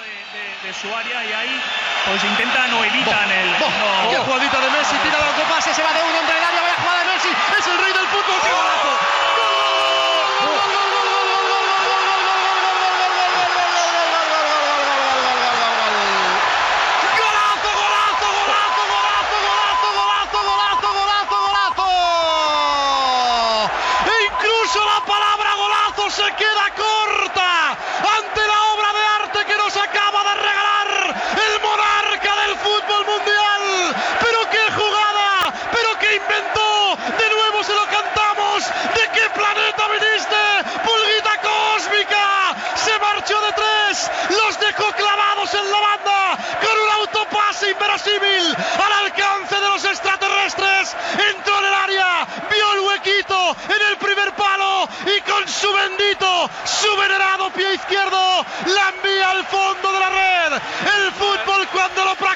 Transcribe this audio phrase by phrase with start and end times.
[0.00, 1.60] de, de, su área y ahí
[2.06, 3.50] pues intentan o evitan el.
[3.58, 4.10] No.
[4.10, 6.76] Qué jugadita de Messi, tira el pase, se va de uno entre el área, vaya
[6.76, 7.28] jugada de Messi,
[7.58, 8.92] es el rey del fútbol, qué golazo.
[10.82, 10.87] al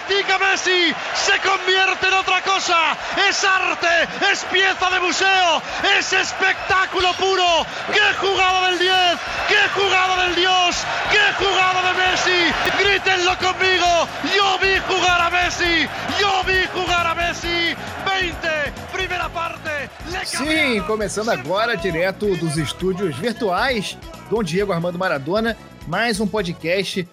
[0.02, 2.96] practica Messi se convierte en otra cosa.
[3.28, 5.62] Es arte, es pieza de museo,
[5.98, 7.66] es espectáculo puro.
[7.92, 8.92] ¡Qué jugada del 10!
[9.48, 10.76] ¡Qué jugada del Dios!
[11.10, 12.54] ¡Qué jugada de Messi!
[12.78, 14.08] Grítenlo conmigo.
[14.34, 15.88] Yo vi jugar a Messi.
[16.20, 17.76] Yo vi jugar a Messi.
[18.04, 18.48] 20,
[18.92, 19.90] primeira parte.
[20.24, 23.98] Sim, começando agora direto dos estúdios virtuais
[24.30, 25.56] Dom Diego Armando Maradona,
[25.86, 27.08] mais um podcast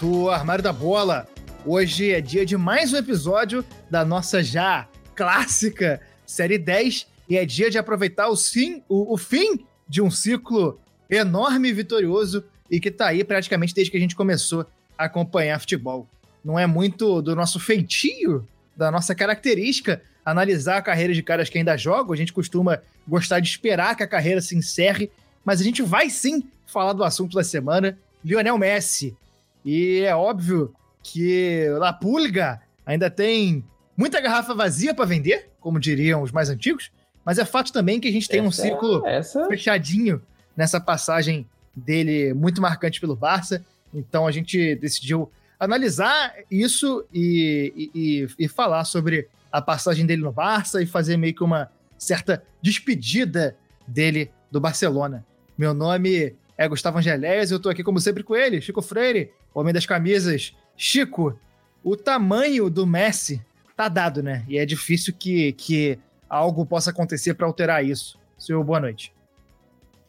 [0.00, 1.33] do Armário da Bola.
[1.66, 7.46] Hoje é dia de mais um episódio da nossa já clássica Série 10 e é
[7.46, 12.78] dia de aproveitar o, sim, o, o fim de um ciclo enorme e vitorioso e
[12.78, 14.66] que tá aí praticamente desde que a gente começou
[14.98, 16.06] a acompanhar futebol.
[16.44, 21.56] Não é muito do nosso feitio, da nossa característica, analisar a carreira de caras que
[21.56, 22.12] ainda jogam.
[22.12, 25.10] A gente costuma gostar de esperar que a carreira se encerre,
[25.42, 29.16] mas a gente vai sim falar do assunto da semana, Lionel Messi.
[29.64, 30.74] E é óbvio
[31.04, 33.62] que La Pulga ainda tem
[33.96, 36.90] muita garrafa vazia para vender, como diriam os mais antigos,
[37.24, 39.46] mas é fato também que a gente tem essa, um ciclo essa...
[39.46, 40.20] fechadinho
[40.56, 43.64] nessa passagem dele muito marcante pelo Barça.
[43.92, 50.32] Então a gente decidiu analisar isso e, e, e, falar sobre a passagem dele no
[50.32, 53.56] Barça e fazer meio que uma certa despedida
[53.86, 55.24] dele do Barcelona.
[55.56, 59.32] Meu nome é Gustavo Angeléias e eu tô aqui como sempre com ele, Chico Freire,
[59.54, 60.54] homem das camisas.
[60.76, 61.38] Chico,
[61.82, 63.44] o tamanho do Messi
[63.76, 64.44] tá dado, né?
[64.48, 65.98] E é difícil que, que
[66.28, 68.18] algo possa acontecer para alterar isso.
[68.38, 69.12] Senhor, boa noite.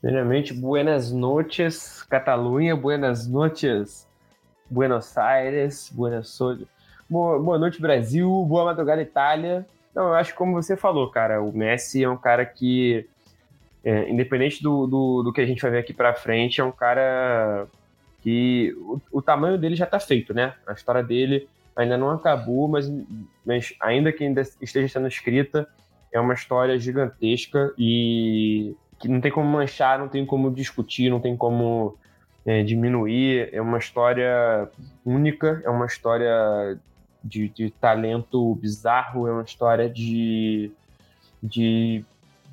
[0.02, 4.08] Primeiramente, buenas noches, Catalunha, buenas noches,
[4.70, 6.38] Buenos Aires, buenas
[7.10, 9.66] boa, boa noite, Brasil, boa madrugada, Itália.
[9.96, 13.08] Não, eu acho que como você falou, cara, o Messi é um cara que,
[13.84, 16.72] é, independente do, do, do, que a gente vai ver aqui pra frente, é um
[16.72, 17.68] cara
[18.26, 20.56] que o, o tamanho dele já tá feito, né?
[20.66, 22.92] A história dele ainda não acabou, mas,
[23.46, 25.70] mas ainda que ainda esteja sendo escrita,
[26.12, 31.20] é uma história gigantesca e que não tem como manchar, não tem como discutir, não
[31.20, 31.96] tem como
[32.44, 33.50] é, diminuir.
[33.54, 34.72] É uma história
[35.06, 36.80] única, é uma história
[37.24, 40.72] de, de, talento bizarro, é uma história de,
[41.44, 42.04] de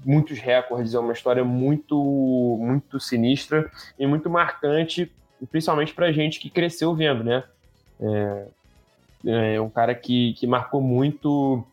[0.04, 5.10] muitos recordes, é uma história muito, muito sinistra e muito marcante,
[5.50, 7.44] principalmente para gente que cresceu vendo, né?
[8.00, 11.64] É, é um cara que, que marcou muito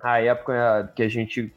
[0.00, 1.52] a época que a gente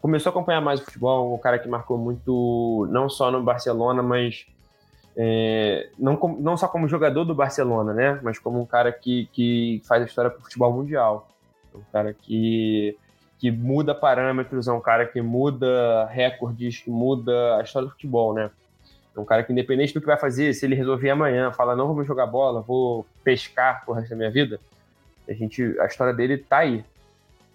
[0.00, 4.02] começou a acompanhar mais o futebol, um cara que marcou muito, não só no Barcelona,
[4.02, 4.46] mas
[5.16, 8.20] é, não, não só como jogador do Barcelona, né?
[8.22, 11.28] Mas como um cara que, que faz a história para o futebol mundial.
[11.74, 12.96] Um cara que,
[13.38, 18.34] que muda parâmetros, é um cara que muda recordes, que muda a história do futebol,
[18.34, 18.50] né?
[19.14, 21.94] É um cara que, independente do que vai fazer, se ele resolver amanhã, fala, não
[21.94, 24.58] vou jogar bola, vou pescar pro resto da minha vida,
[25.28, 26.84] a, gente, a história dele tá aí.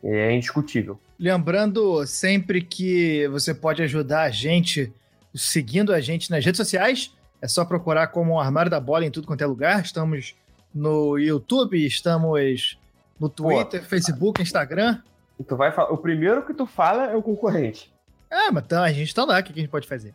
[0.04, 1.00] É indiscutível.
[1.20, 4.94] Lembrando sempre que você pode ajudar a gente
[5.34, 7.14] seguindo a gente nas redes sociais.
[7.42, 9.82] É só procurar como Armário da Bola em tudo quanto é lugar.
[9.82, 10.36] Estamos
[10.74, 12.80] no YouTube, estamos
[13.20, 15.02] no Twitter, Pô, Facebook, Instagram.
[15.48, 17.92] Tu vai falar, o primeiro que tu fala é o concorrente.
[18.30, 20.14] É, mas então, a gente está lá, o que a gente pode fazer?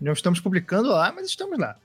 [0.00, 1.76] Não estamos publicando lá, mas estamos lá.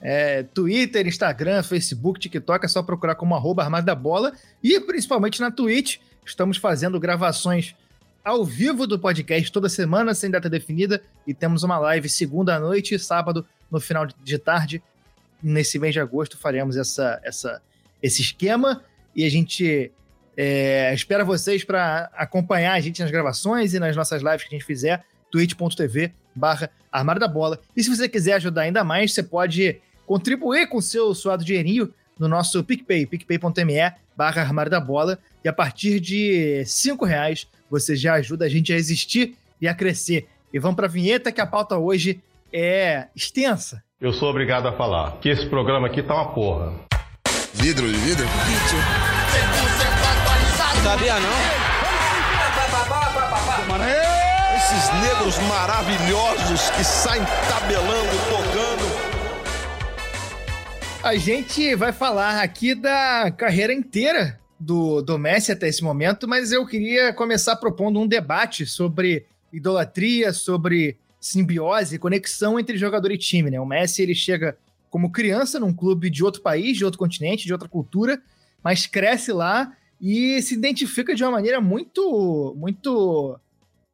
[0.00, 4.32] É, Twitter, Instagram, Facebook, TikTok, é só procurar como arroba Armário da Bola.
[4.62, 7.74] E principalmente na Twitch, estamos fazendo gravações
[8.24, 12.60] ao vivo do podcast toda semana, sem data definida, e temos uma live segunda à
[12.60, 14.82] noite e sábado no final de tarde.
[15.42, 17.60] Nesse mês de agosto faremos essa, essa,
[18.00, 18.82] esse esquema
[19.14, 19.90] e a gente
[20.36, 24.58] é, espera vocês para acompanhar a gente nas gravações e nas nossas lives que a
[24.58, 27.58] gente fizer, twitch.tv barra Armário da Bola.
[27.74, 31.92] E se você quiser ajudar ainda mais, você pode contribuir com o seu suado dinheirinho
[32.18, 35.18] no nosso PicPay, picpay.me barra armário da bola.
[35.42, 39.74] E a partir de cinco reais você já ajuda a gente a existir e a
[39.74, 40.28] crescer.
[40.52, 42.20] E vamos para a vinheta que a pauta hoje
[42.52, 43.82] é extensa.
[43.98, 46.74] Eu sou obrigado a falar que esse programa aqui tá uma porra.
[47.54, 48.26] Vidro de vidro?
[48.26, 48.78] Vídeo.
[50.82, 51.61] Sabia não?
[54.72, 58.84] Esses negros maravilhosos que saem tabelando, tocando.
[61.02, 66.52] A gente vai falar aqui da carreira inteira do, do Messi até esse momento, mas
[66.52, 73.50] eu queria começar propondo um debate sobre idolatria, sobre simbiose, conexão entre jogador e time,
[73.50, 73.60] né?
[73.60, 74.56] O Messi, ele chega
[74.88, 78.22] como criança num clube de outro país, de outro continente, de outra cultura,
[78.64, 83.38] mas cresce lá e se identifica de uma maneira muito, muito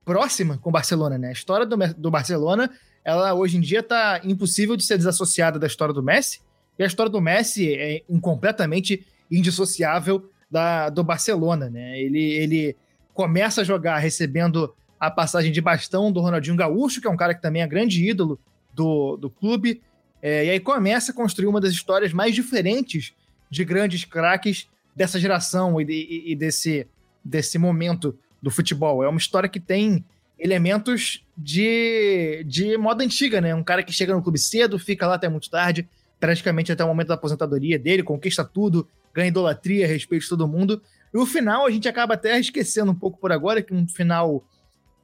[0.08, 1.28] próxima com o Barcelona, né?
[1.28, 2.70] A história do, do Barcelona,
[3.04, 6.40] ela hoje em dia tá impossível de ser desassociada da história do Messi,
[6.78, 12.00] e a história do Messi é completamente indissociável da, do Barcelona, né?
[12.00, 12.76] Ele, ele
[13.12, 17.34] começa a jogar recebendo a passagem de bastão do Ronaldinho Gaúcho, que é um cara
[17.34, 18.40] que também é grande ídolo
[18.72, 19.82] do, do clube,
[20.22, 23.12] é, e aí começa a construir uma das histórias mais diferentes
[23.50, 26.88] de grandes craques dessa geração e, e, e desse,
[27.22, 29.02] desse momento do futebol.
[29.02, 30.04] É uma história que tem
[30.38, 33.54] elementos de, de moda antiga, né?
[33.54, 35.88] Um cara que chega no clube cedo, fica lá até muito tarde,
[36.20, 40.80] praticamente até o momento da aposentadoria dele, conquista tudo, ganha idolatria, respeito de todo mundo.
[41.12, 44.44] E o final a gente acaba até esquecendo um pouco por agora, que um final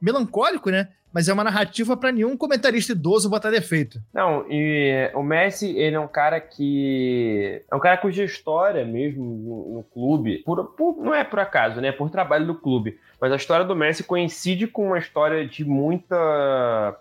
[0.05, 0.89] melancólico, né?
[1.11, 4.01] Mas é uma narrativa para nenhum comentarista idoso botar defeito.
[4.13, 7.63] Não, e o Messi, ele é um cara que.
[7.71, 11.79] É um cara cuja história mesmo no, no clube, por, por, não é por acaso,
[11.81, 11.91] né?
[11.91, 12.99] Por trabalho do clube.
[13.19, 16.99] Mas a história do Messi coincide com uma história de muita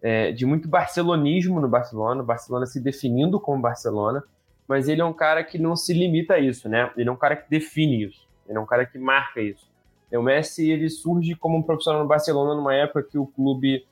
[0.00, 4.22] é, de muito barcelonismo no Barcelona, Barcelona se definindo como Barcelona,
[4.68, 6.90] mas ele é um cara que não se limita a isso, né?
[6.96, 9.68] Ele é um cara que define isso, ele é um cara que marca isso.
[10.12, 13.86] O Messi ele surge como um profissional no Barcelona numa época que o clube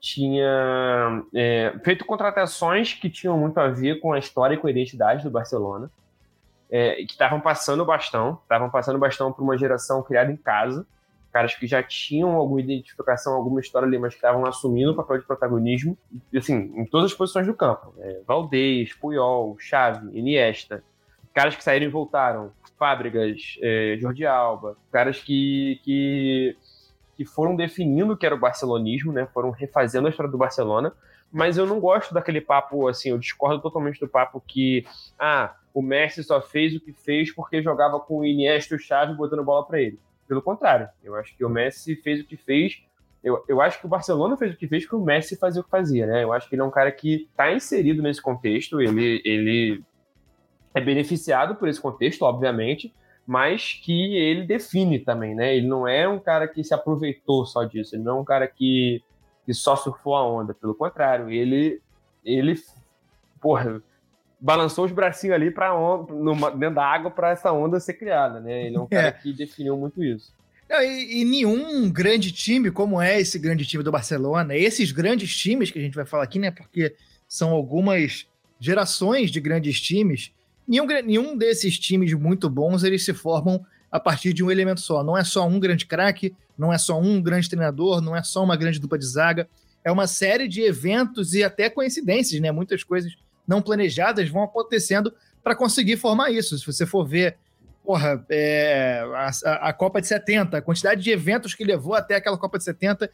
[0.00, 4.70] tinha é, feito contratações que tinham muito a ver com a história e com a
[4.70, 5.90] identidade do Barcelona,
[6.70, 10.36] é, que estavam passando o bastão, estavam passando o bastão para uma geração criada em
[10.36, 10.86] casa,
[11.32, 15.18] caras que já tinham alguma identificação, alguma história ali, mas que estavam assumindo o papel
[15.18, 15.96] de protagonismo,
[16.34, 17.92] assim, em todas as posições do campo.
[17.98, 20.82] É, Valdez, Puyol, Xavi, Iniesta,
[21.34, 26.56] caras que saíram e voltaram, Fábricas, é, Jordi Alba, caras que, que,
[27.16, 30.92] que foram definindo o que era o barcelonismo, né, foram refazendo a história do Barcelona,
[31.32, 34.86] mas eu não gosto daquele papo, assim, eu discordo totalmente do papo que,
[35.18, 38.80] ah, o Messi só fez o que fez porque jogava com o Iniesta e o
[38.80, 39.98] Xavi botando bola para ele.
[40.26, 42.82] Pelo contrário, eu acho que o Messi fez o que fez.
[43.22, 45.64] Eu, eu acho que o Barcelona fez o que fez porque o Messi fazia o
[45.64, 46.24] que fazia, né?
[46.24, 49.84] Eu acho que ele é um cara que está inserido nesse contexto, ele, ele
[50.76, 52.94] é beneficiado por esse contexto, obviamente,
[53.26, 55.56] mas que ele define também, né?
[55.56, 58.46] Ele não é um cara que se aproveitou só disso, ele não é um cara
[58.46, 59.02] que,
[59.46, 61.80] que só surfou a onda, pelo contrário, ele,
[62.22, 62.60] ele
[63.40, 63.82] porra,
[64.38, 65.72] balançou os bracinhos ali para
[66.58, 68.66] dentro da água para essa onda ser criada, né?
[68.66, 69.12] Ele é um cara é.
[69.12, 70.30] que definiu muito isso.
[70.68, 75.34] Não, e, e, nenhum grande time, como é esse grande time do Barcelona, esses grandes
[75.34, 76.50] times que a gente vai falar aqui, né?
[76.50, 76.94] Porque
[77.26, 78.26] são algumas
[78.60, 80.35] gerações de grandes times.
[80.66, 85.02] Nenhum, nenhum desses times muito bons eles se formam a partir de um elemento só.
[85.02, 88.42] Não é só um grande craque, não é só um grande treinador, não é só
[88.42, 89.48] uma grande dupla de zaga.
[89.84, 92.50] É uma série de eventos e até coincidências, né?
[92.50, 93.12] Muitas coisas
[93.46, 96.58] não planejadas vão acontecendo para conseguir formar isso.
[96.58, 97.36] Se você for ver,
[97.84, 99.00] porra, é,
[99.44, 102.64] a, a, Copa de 70, a quantidade de eventos que levou até aquela Copa de
[102.64, 103.08] 70,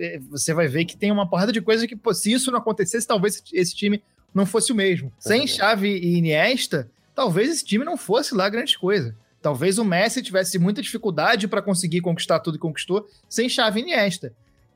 [0.00, 3.06] é, você vai ver que tem uma porrada de coisas que, se isso não acontecesse,
[3.06, 4.02] talvez esse time
[4.34, 5.12] não fosse o mesmo.
[5.18, 9.16] Sem Chave e Iniesta, talvez esse time não fosse lá grande coisa.
[9.40, 13.82] Talvez o Messi tivesse muita dificuldade para conseguir conquistar tudo que conquistou sem Chave e
[13.82, 14.32] Iniesta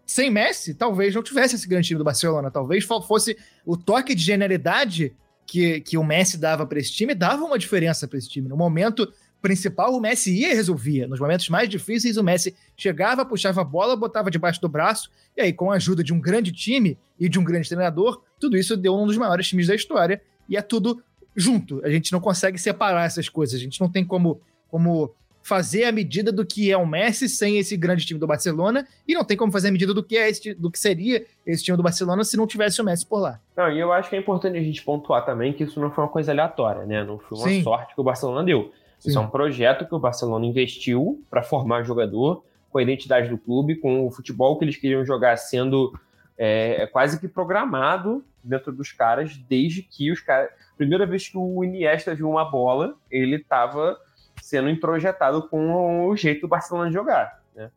[0.07, 2.51] sem Messi, talvez não tivesse esse grande time do Barcelona.
[2.51, 5.15] Talvez fosse o toque de genialidade
[5.47, 8.49] que, que o Messi dava para esse time, dava uma diferença para esse time.
[8.49, 9.11] No momento
[9.43, 11.07] principal, o Messi ia e resolvia.
[11.09, 15.43] Nos momentos mais difíceis, o Messi chegava, puxava a bola, botava debaixo do braço, e
[15.43, 18.77] aí, com a ajuda de um grande time e de um grande treinador, tudo isso
[18.77, 21.03] deu um dos maiores times da história, e é tudo
[21.35, 21.85] junto.
[21.85, 25.93] A gente não consegue separar essas coisas, a gente não tem como, como fazer a
[25.93, 29.37] medida do que é o Messi sem esse grande time do Barcelona e não tem
[29.37, 32.23] como fazer a medida do que é esse, do que seria esse time do Barcelona
[32.23, 33.41] se não tivesse o Messi por lá.
[33.57, 36.05] Não, e eu acho que é importante a gente pontuar também que isso não foi
[36.05, 37.03] uma coisa aleatória, né?
[37.03, 37.63] Não foi uma Sim.
[37.63, 38.71] sorte que o Barcelona deu.
[39.03, 39.09] Sim.
[39.09, 43.37] Isso é um projeto que o Barcelona investiu para formar jogador com a identidade do
[43.37, 45.93] clube, com o futebol que eles queriam jogar sendo
[46.39, 50.51] é, é quase que programado dentro dos caras desde que os caras.
[50.77, 53.99] Primeira vez que o Iniesta viu uma bola, ele estava
[54.41, 57.43] sendo introjetado com o jeito do Barcelona de jogar.
[57.57, 57.73] Né?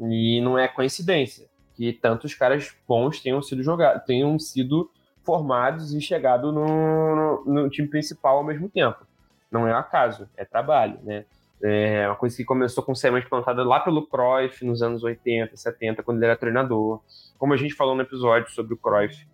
[0.00, 4.90] E não é coincidência que tantos caras bons tenham sido jogados, tenham sido
[5.22, 9.06] formados e chegado no, no, no, time principal ao mesmo tempo.
[9.52, 11.24] Não é acaso, é trabalho, né?
[11.62, 16.02] É uma coisa que começou com semente plantada lá pelo Cruyff nos anos 80, 70,
[16.02, 17.00] quando ele era treinador.
[17.38, 19.28] Como a gente falou no episódio sobre o Cruyff,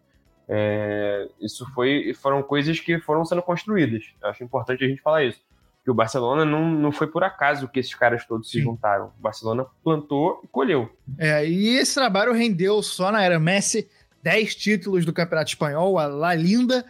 [0.47, 4.05] é, isso foi, foram coisas que foram sendo construídas.
[4.21, 5.41] Eu acho importante a gente falar isso.
[5.83, 9.13] Que o Barcelona não, não foi por acaso que esses caras todos se juntaram.
[9.19, 10.91] O Barcelona plantou e colheu.
[11.19, 13.89] É, e esse trabalho rendeu só na era Messi
[14.23, 16.85] 10 títulos do Campeonato Espanhol, a La Linda,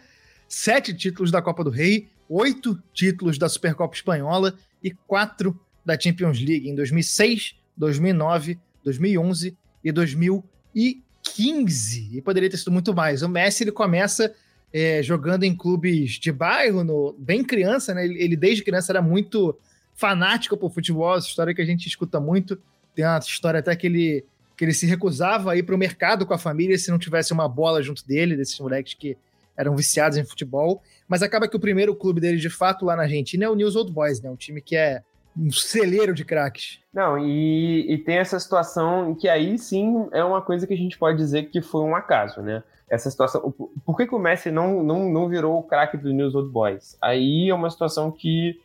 [0.49, 6.39] 7 títulos da Copa do Rei, 8 títulos da Supercopa Espanhola e 4 da Champions
[6.39, 12.09] League em 2006, 2009, 2011 e 2015.
[12.15, 13.23] E poderia ter sido muito mais.
[13.23, 14.33] O Messi ele começa
[14.71, 18.05] é, jogando em clubes de bairro, no, bem criança, né?
[18.05, 19.57] Ele, ele, desde criança era muito
[19.95, 22.61] fanático por futebol, essa história que a gente escuta muito.
[22.93, 24.23] Tem uma história até que ele,
[24.55, 27.33] que ele se recusava a ir para o mercado com a família se não tivesse
[27.33, 29.17] uma bola junto dele, desses moleques que
[29.59, 30.81] eram viciados em futebol.
[31.07, 33.75] Mas acaba que o primeiro clube dele, de fato, lá na Argentina é o News
[33.75, 34.29] Old Boys, né?
[34.29, 35.01] Um time que é
[35.37, 36.79] um celeiro de craques.
[36.93, 40.97] Não, e, e tem essa situação que aí sim é uma coisa que a gente
[40.97, 42.63] pode dizer que foi um acaso, né?
[42.89, 43.53] essa situação.
[43.85, 46.97] Por que, que o Messi não, não, não virou o craque do News Old Boys?
[47.01, 48.59] Aí é uma situação que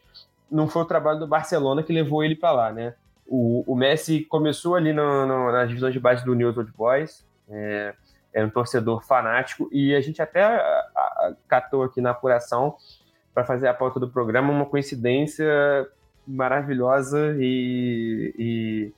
[0.50, 2.94] não foi o trabalho do Barcelona que levou ele para lá, né?
[3.26, 7.24] O, o Messi começou ali no, no, nas divisões de base do News Old Boys,
[7.48, 7.94] é,
[8.34, 10.60] é um torcedor fanático, e a gente até
[11.48, 12.76] catou aqui na apuração
[13.32, 15.46] para fazer a pauta do programa uma coincidência
[16.26, 18.92] maravilhosa e, e,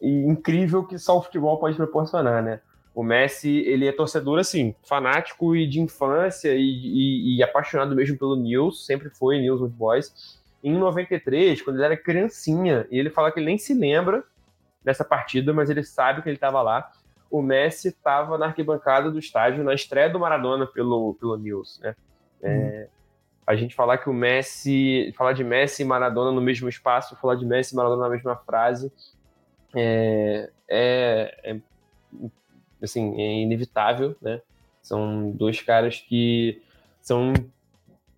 [0.00, 2.60] e incrível que só o futebol pode proporcionar, né?
[2.94, 8.16] O Messi, ele é torcedor, assim, fanático e de infância e, e, e apaixonado mesmo
[8.16, 10.40] pelo News, sempre foi News Old Boys.
[10.62, 14.22] Em 93, quando ele era criancinha, ele fala que ele nem se lembra
[14.82, 16.90] dessa partida, mas ele sabe que ele estava lá.
[17.30, 21.94] O Messi estava na arquibancada do estádio na estreia do Maradona pelo, pelo News, né?
[22.42, 22.86] Hum.
[23.46, 27.34] A gente falar que o Messi, falar de Messi e Maradona no mesmo espaço, falar
[27.34, 28.90] de Messi e Maradona na mesma frase,
[29.74, 31.60] é, é, é
[32.82, 34.40] assim, é inevitável, né?
[34.82, 36.62] São dois caras que
[37.00, 37.32] são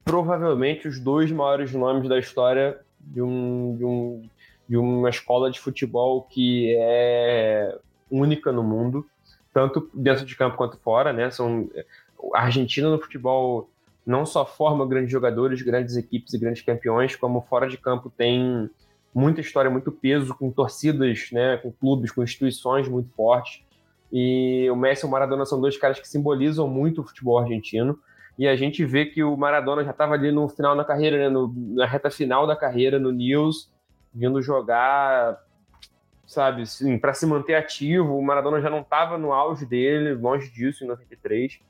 [0.04, 4.28] provavelmente os dois maiores nomes da história de, um, de, um,
[4.68, 7.76] de uma escola de futebol que é
[8.10, 9.06] única no mundo,
[9.52, 11.30] tanto dentro de campo quanto fora, né?
[11.30, 11.68] São
[12.34, 13.70] a Argentina no futebol
[14.06, 18.70] não só forma grandes jogadores, grandes equipes e grandes campeões, como fora de campo tem
[19.12, 23.64] muita história, muito peso, com torcidas, né, com clubes, com instituições muito fortes.
[24.12, 27.98] E o Messi e o Maradona são dois caras que simbolizam muito o futebol argentino.
[28.38, 31.28] E a gente vê que o Maradona já estava ali no final da carreira, né,
[31.28, 33.72] no, na reta final da carreira no News,
[34.14, 35.38] vindo jogar,
[36.26, 38.18] sabe, assim, para se manter ativo.
[38.18, 41.60] O Maradona já não estava no auge dele, longe disso, em 93.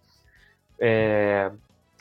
[0.78, 1.50] É,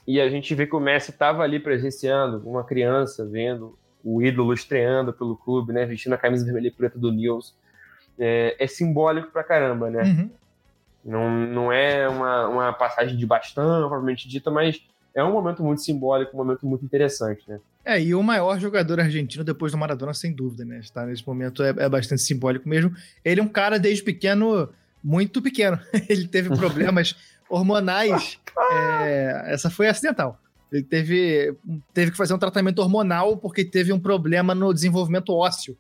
[0.08, 4.54] e a gente vê que o Messi estava ali presenciando, uma criança vendo o ídolo
[4.54, 7.56] estreando pelo clube, né, vestindo a camisa vermelha e preta do News
[8.20, 10.04] é, é simbólico pra caramba, né?
[10.04, 10.30] Uhum.
[11.04, 14.82] Não, não é uma, uma passagem de bastão, propriamente dita, mas
[15.16, 17.60] é um momento muito simbólico, um momento muito interessante, né?
[17.84, 20.80] É, e o maior jogador argentino depois do Maradona, sem dúvida, né?
[20.80, 22.94] Está nesse momento é, é bastante simbólico mesmo.
[23.24, 24.70] Ele é um cara desde pequeno,
[25.04, 25.80] muito pequeno.
[26.10, 27.16] Ele teve problemas
[27.50, 28.40] hormonais.
[28.72, 30.40] É, essa foi acidental.
[30.72, 31.56] Ele teve,
[31.94, 35.78] teve que fazer um tratamento hormonal porque teve um problema no desenvolvimento ósseo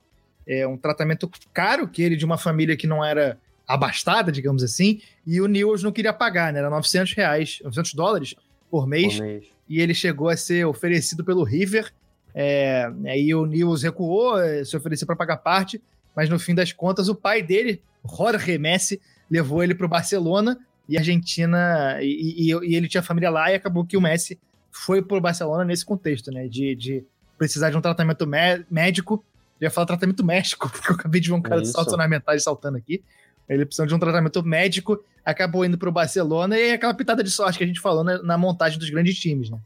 [0.47, 3.37] é, um tratamento caro que ele de uma família que não era
[3.67, 6.59] abastada, digamos assim, e o Newell's não queria pagar, né?
[6.59, 8.35] Era 900 reais, 900 dólares
[8.75, 9.45] por mês, por mês.
[9.69, 11.91] e ele chegou a ser oferecido pelo River,
[12.33, 15.81] é, aí o Newell's recuou, é, se ofereceu para pagar parte,
[16.15, 20.59] mas no fim das contas o pai dele, Jorge Messi, levou ele para o Barcelona
[20.87, 24.39] e a Argentina, e, e, e, ele tinha família lá e acabou que o Messi
[24.71, 26.47] foi para o Barcelona nesse contexto, né?
[26.47, 27.03] De, de
[27.37, 28.27] precisar de um tratamento
[28.69, 29.23] médico
[29.59, 31.71] eu ia falar tratamento médico, porque eu acabei de ver um cara Isso.
[31.71, 33.01] de saltos ornamentais saltando aqui.
[33.47, 37.57] Ele precisa de um tratamento médico, acabou indo pro Barcelona e aquela pitada de sorte
[37.57, 39.57] que a gente falou na, na montagem dos grandes times, né?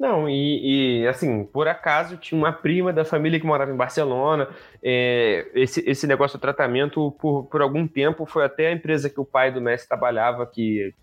[0.00, 4.48] Não, e, e, assim, por acaso tinha uma prima da família que morava em Barcelona.
[4.82, 9.20] É, esse, esse negócio do tratamento, por, por algum tempo, foi até a empresa que
[9.20, 10.94] o pai do Messi trabalhava que,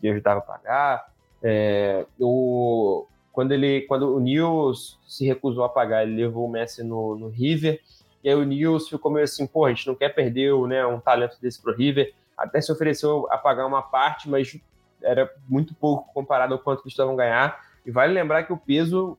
[0.00, 1.12] que ajudava a pagar.
[1.42, 6.84] É, o, quando ele quando o Nils se recusou a pagar, ele levou o Messi
[6.84, 7.80] no, no River,
[8.22, 11.00] e aí o Nils ficou meio assim, pô, a gente não quer perder né, um
[11.00, 14.58] talento desse pro River, até se ofereceu a pagar uma parte, mas
[15.02, 17.60] era muito pouco comparado ao quanto eles estavam ganhar.
[17.84, 19.18] E vale lembrar que o peso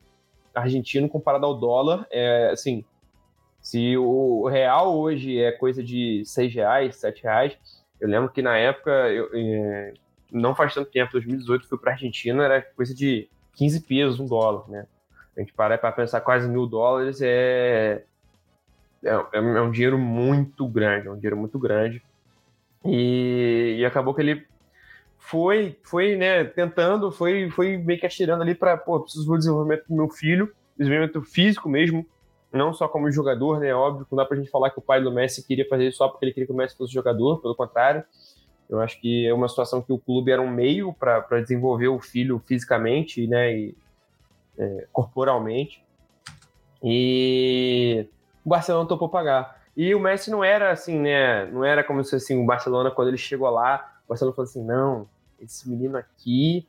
[0.53, 2.83] argentino comparado ao dólar é assim.
[3.61, 7.57] Se o real hoje é coisa de seis reais, sete reais,
[7.99, 9.93] eu lembro que na época, eu, é,
[10.31, 14.69] não faz tanto tempo, 2018, fui para Argentina, era coisa de 15 pesos, um dólar,
[14.69, 14.85] né?
[15.35, 18.03] A gente parar para pensar quase mil dólares é,
[19.03, 22.01] é, é, um dinheiro muito grande, é um dinheiro muito grande.
[22.85, 24.45] E, e acabou que ele
[25.17, 29.85] foi, foi né, tentando, foi, foi meio que atirando ali para, pô, preciso do desenvolvimento
[29.87, 32.05] do meu filho, desenvolvimento físico mesmo,
[32.53, 33.73] não só como jogador, né?
[33.73, 36.07] Óbvio, não dá pra gente falar que o pai do Messi queria fazer isso só
[36.07, 38.03] porque ele queria que o Messi fosse jogador, pelo contrário.
[38.69, 41.99] Eu acho que é uma situação que o clube era um meio para desenvolver o
[41.99, 43.55] filho fisicamente, né?
[43.55, 43.77] E,
[44.57, 45.83] é, corporalmente.
[46.83, 48.07] E
[48.43, 49.64] o Barcelona topou pagar.
[49.75, 51.45] E o Messi não era assim, né?
[51.47, 54.63] Não era como se assim, o Barcelona, quando ele chegou lá, o Barcelona falou assim:
[54.63, 55.07] não,
[55.39, 56.67] esse menino aqui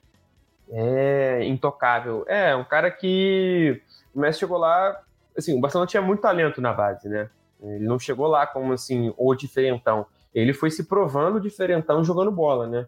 [0.71, 2.25] é intocável.
[2.27, 3.81] É, um cara que
[4.15, 5.01] o Messi chegou lá,
[5.37, 7.31] assim, o Barcelona tinha muito talento na base, né?
[7.63, 10.07] Ele não chegou lá como assim, o diferentão.
[10.35, 12.87] Ele foi se provando diferentão jogando bola, né?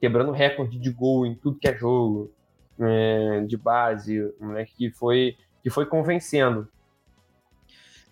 [0.00, 2.32] Quebrando recorde de gol em tudo que é jogo,
[2.80, 4.64] é, de base, né?
[4.64, 6.66] que foi que foi convencendo.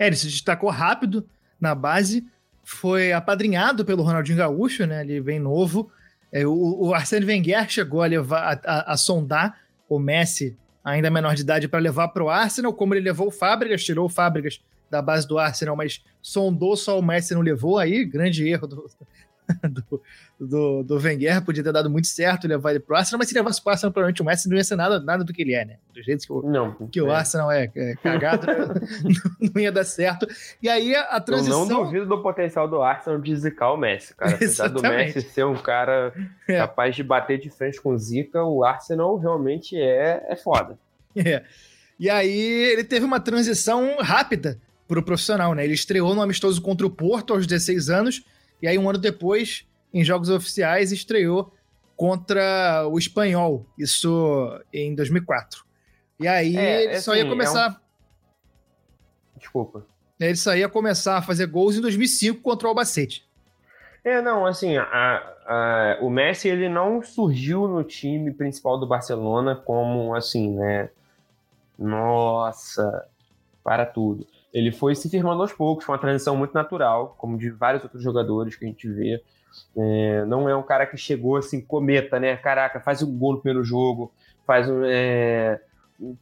[0.01, 1.25] É, ele se destacou rápido
[1.61, 2.27] na base,
[2.65, 5.03] foi apadrinhado pelo Ronaldinho Gaúcho, né?
[5.03, 5.93] Ele bem novo.
[6.33, 11.11] É, o, o Arsene Wenger chegou a levar a, a, a sondar o Messi ainda
[11.11, 14.09] menor de idade, para levar para o Arsenal, como ele levou o Fábricas, tirou o
[14.09, 18.67] Fábricas da base do Arsenal, mas sondou só o Messi não levou, aí grande erro
[18.67, 18.91] do,
[19.69, 20.03] do,
[20.39, 23.63] do, do Wenger, podia ter dado muito certo levar ele pro Arsenal, mas se levasse
[23.63, 25.77] pro Arsenal, provavelmente o Messi não ia ser nada, nada do que ele é, né?
[25.93, 27.03] Do jeito que o, não, que é.
[27.03, 30.27] o Arsenal é, é cagado, não, não ia dar certo.
[30.63, 31.63] E aí a transição...
[31.63, 34.35] Eu não duvido do potencial do Arsenal de zicar o Messi, cara.
[34.35, 36.13] Apesar do Messi ser um cara
[36.49, 36.59] é.
[36.59, 40.79] capaz de bater de frente com o Zica, o Arsenal realmente é, é foda.
[41.17, 41.43] É.
[41.99, 45.65] E aí ele teve uma transição rápida pro profissional, né?
[45.65, 48.25] Ele estreou no amistoso contra o Porto aos 16 anos,
[48.63, 51.53] e aí, um ano depois, em jogos oficiais, estreou
[51.97, 55.65] contra o Espanhol, isso em 2004.
[56.19, 57.67] E aí, é, ele só ia assim, começar.
[57.67, 57.71] É
[59.37, 59.39] um...
[59.39, 59.87] Desculpa.
[60.19, 63.27] Ele só ia começar a fazer gols em 2005 contra o Albacete.
[64.05, 69.55] É, não, assim, a, a, o Messi ele não surgiu no time principal do Barcelona
[69.55, 70.91] como assim, né?
[71.79, 73.07] Nossa,
[73.63, 77.51] para tudo ele foi se firmando aos poucos, foi uma transição muito natural, como de
[77.51, 79.23] vários outros jogadores que a gente vê.
[79.77, 82.37] É, não é um cara que chegou assim, cometa, né?
[82.37, 84.13] Caraca, faz um gol no primeiro jogo,
[84.47, 84.83] faz um.
[84.85, 85.61] É,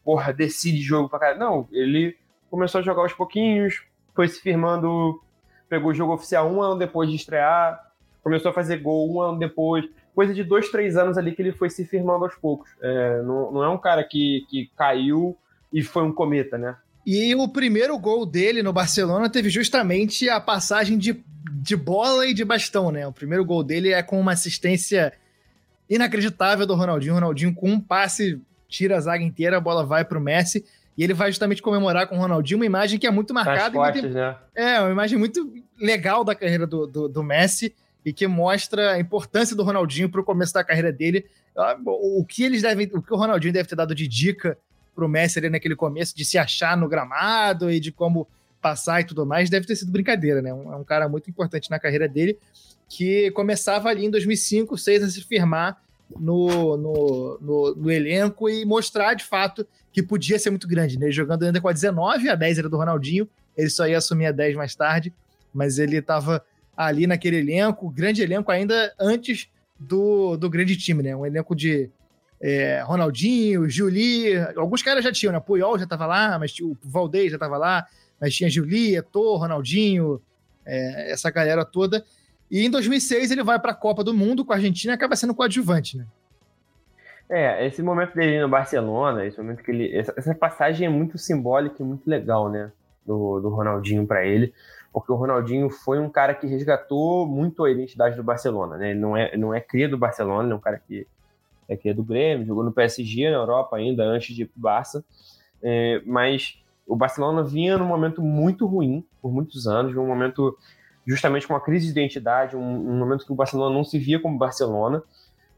[0.04, 1.38] porra, decide jogo pra cara.
[1.38, 2.16] Não, ele
[2.50, 3.82] começou a jogar aos pouquinhos,
[4.14, 5.20] foi se firmando,
[5.68, 9.38] pegou o jogo oficial um ano depois de estrear, começou a fazer gol um ano
[9.38, 9.84] depois.
[10.14, 12.68] Coisa de dois, três anos ali que ele foi se firmando aos poucos.
[12.82, 15.36] É, não, não é um cara que, que caiu
[15.72, 16.76] e foi um cometa, né?
[17.06, 22.34] E o primeiro gol dele no Barcelona teve justamente a passagem de, de bola e
[22.34, 23.06] de bastão, né?
[23.06, 25.12] O primeiro gol dele é com uma assistência
[25.88, 27.12] inacreditável do Ronaldinho.
[27.12, 30.64] O Ronaldinho com um passe tira a zaga inteira, a bola vai para o Messi.
[30.96, 33.72] E ele vai justamente comemorar com o Ronaldinho, uma imagem que é muito marcada.
[33.72, 34.36] Fortes, muito, né?
[34.54, 37.72] É, uma imagem muito legal da carreira do, do, do Messi
[38.04, 41.24] e que mostra a importância do Ronaldinho para o começo da carreira dele.
[41.56, 44.58] Ah, o que eles devem, o que o Ronaldinho deve ter dado de dica
[44.98, 48.26] pro Messi ali naquele começo de se achar no gramado e de como
[48.60, 50.52] passar e tudo mais, deve ter sido brincadeira, né?
[50.52, 52.36] Um, é um cara muito importante na carreira dele,
[52.88, 55.80] que começava ali em 2005, 2006 a se firmar
[56.18, 61.12] no, no, no, no, elenco e mostrar de fato que podia ser muito grande, né?
[61.12, 64.32] Jogando ainda com a 19, a 10 era do Ronaldinho, ele só ia assumir a
[64.32, 65.14] 10 mais tarde,
[65.54, 66.44] mas ele estava
[66.76, 71.14] ali naquele elenco, grande elenco ainda antes do, do grande time, né?
[71.14, 71.88] Um elenco de
[72.40, 75.40] é, Ronaldinho, Juli, alguns caras já tinham, né?
[75.40, 77.86] Puyol já tava lá, mas o Valdez já tava lá,
[78.20, 80.20] mas tinha Juli, Eto'o, Ronaldinho,
[80.64, 82.04] é, essa galera toda.
[82.50, 85.16] E em 2006 ele vai para a Copa do Mundo com a Argentina e acaba
[85.16, 86.06] sendo coadjuvante, né?
[87.28, 89.94] É, esse momento dele no Barcelona, esse momento que ele.
[89.94, 92.70] Essa, essa passagem é muito simbólica e muito legal, né?
[93.04, 94.52] Do, do Ronaldinho para ele,
[94.92, 98.90] porque o Ronaldinho foi um cara que resgatou muito a identidade do Barcelona, né?
[98.90, 101.06] Ele não é, não é cria do Barcelona, ele é um cara que
[101.68, 104.58] é, que é do Grêmio, jogou no PSG na Europa ainda, antes de ir para
[104.58, 105.04] o Barça.
[105.62, 110.56] É, mas o Barcelona vinha num momento muito ruim por muitos anos, num momento
[111.06, 114.20] justamente com uma crise de identidade, um, um momento que o Barcelona não se via
[114.20, 115.02] como Barcelona.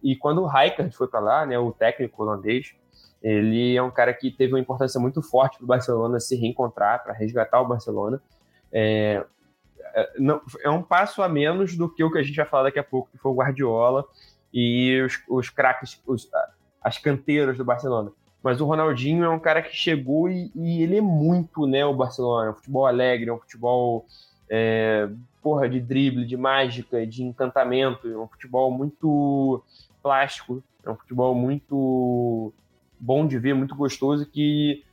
[0.03, 2.75] E quando o Rijkaard foi para lá, né, o técnico holandês,
[3.23, 7.03] ele é um cara que teve uma importância muito forte para o Barcelona se reencontrar,
[7.03, 8.23] para resgatar o Barcelona.
[8.73, 9.25] É,
[9.95, 12.65] é, não, é um passo a menos do que o que a gente vai falar
[12.65, 14.05] daqui a pouco, que foi o Guardiola,
[14.53, 16.29] e os, os craques, os,
[16.83, 18.13] as canteiras do Barcelona.
[18.43, 21.95] Mas o Ronaldinho é um cara que chegou e, e ele é muito, né, o
[21.95, 22.49] Barcelona.
[22.49, 24.07] É um futebol alegre, é um futebol
[24.49, 25.09] é,
[25.43, 28.09] porra, de drible, de mágica, de encantamento.
[28.09, 29.63] É um futebol muito
[30.03, 32.53] plástico, é um futebol muito
[32.99, 34.85] bom de ver, muito gostoso, que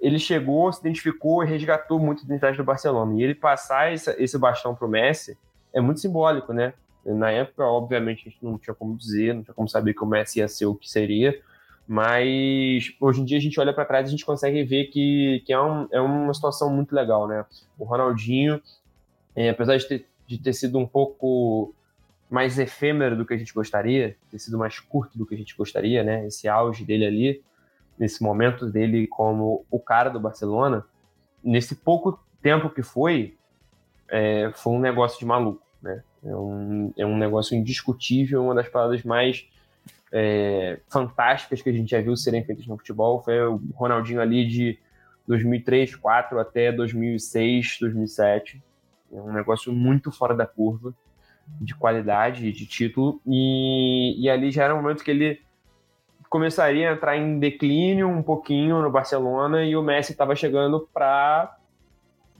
[0.00, 3.18] ele chegou, se identificou e resgatou muito a identidade do Barcelona.
[3.18, 5.36] E ele passar esse, esse bastão para o Messi
[5.72, 6.72] é muito simbólico, né?
[7.14, 10.06] Na época, obviamente, a gente não tinha como dizer, não tinha como saber que o
[10.06, 11.40] Messi ia ser o que seria,
[11.86, 15.42] mas hoje em dia a gente olha para trás e a gente consegue ver que,
[15.46, 17.44] que é, um, é uma situação muito legal, né?
[17.78, 18.60] O Ronaldinho,
[19.36, 21.72] é, apesar de ter, de ter sido um pouco
[22.28, 25.56] mais efêmero do que a gente gostaria, ter sido mais curto do que a gente
[25.56, 26.26] gostaria, né?
[26.26, 27.42] Esse auge dele ali,
[27.96, 30.84] nesse momento dele como o cara do Barcelona,
[31.42, 33.36] nesse pouco tempo que foi,
[34.08, 36.02] é, foi um negócio de maluco, né?
[36.26, 39.46] É um, é um negócio indiscutível, uma das paradas mais
[40.12, 43.22] é, fantásticas que a gente já viu serem feitas no futebol.
[43.22, 44.78] Foi o Ronaldinho ali de
[45.26, 48.62] 2003, 2004 até 2006, 2007.
[49.12, 50.94] É um negócio muito fora da curva
[51.60, 53.20] de qualidade, de título.
[53.26, 55.40] E, e ali já era um momento que ele
[56.28, 61.56] começaria a entrar em declínio um pouquinho no Barcelona e o Messi estava chegando para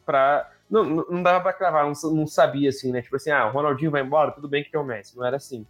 [0.04, 3.00] para não, não dava para cravar, não, não, sabia assim, né?
[3.00, 5.36] Tipo assim, ah, o Ronaldinho vai embora, tudo bem que tem o Messi, não era
[5.36, 5.66] assim.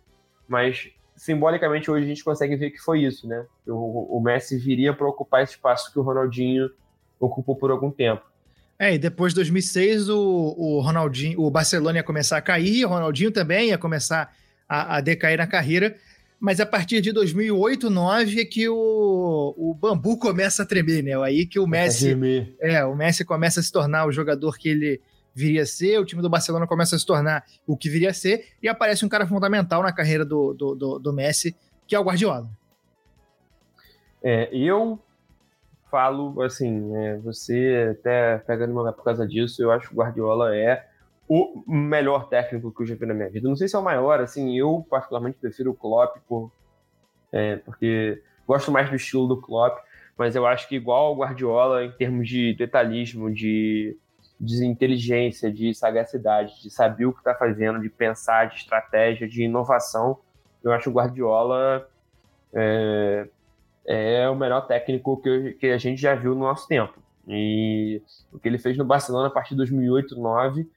[0.49, 3.45] Mas simbolicamente hoje a gente consegue ver que foi isso, né?
[3.67, 6.71] O, o Messi viria para ocupar esse espaço que o Ronaldinho
[7.19, 8.23] ocupou por algum tempo.
[8.79, 12.89] É, e depois de 2006 o, o Ronaldinho, o Barcelona ia começar a cair, o
[12.89, 14.35] Ronaldinho também ia começar
[14.69, 15.97] a, a decair na carreira,
[16.39, 21.17] mas a partir de 2008, 2009 é que o, o bambu começa a tremer, né?
[21.23, 22.17] Aí que o Messi,
[22.61, 25.01] é, o Messi começa a se tornar o jogador que ele
[25.35, 28.15] viria a ser, o time do Barcelona começa a se tornar o que viria a
[28.15, 31.55] ser, e aparece um cara fundamental na carreira do, do, do, do Messi,
[31.87, 32.49] que é o Guardiola.
[34.23, 34.99] É, eu
[35.91, 39.99] falo assim, é, você até pega no meu por causa disso, eu acho que o
[39.99, 40.87] Guardiola é
[41.29, 43.49] o melhor técnico que eu já vi na minha vida.
[43.49, 46.53] Não sei se é o maior, assim, eu particularmente prefiro o Klopp, por,
[47.33, 49.79] é, porque gosto mais do estilo do Klopp,
[50.17, 53.99] mas eu acho que igual ao Guardiola em termos de detalhismo, de
[54.39, 59.45] de inteligência, de sagacidade, de saber o que está fazendo, de pensar, de estratégia, de
[59.45, 60.19] inovação.
[60.63, 61.89] Eu acho o Guardiola
[62.53, 63.29] é,
[63.87, 66.95] é o melhor técnico que, que, a gente já viu no nosso tempo.
[67.27, 70.69] E o que ele fez no Barcelona a partir de 2008, 2009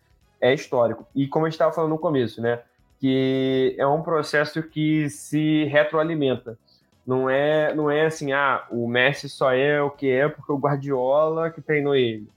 [0.42, 1.08] é histórico.
[1.16, 2.62] E como gente estava falando no começo, né?
[3.00, 6.58] Que é um processo que se retroalimenta.
[7.06, 10.58] Não é, não é assim, ah, o Messi só é o que é porque o
[10.58, 12.30] Guardiola que treinou ele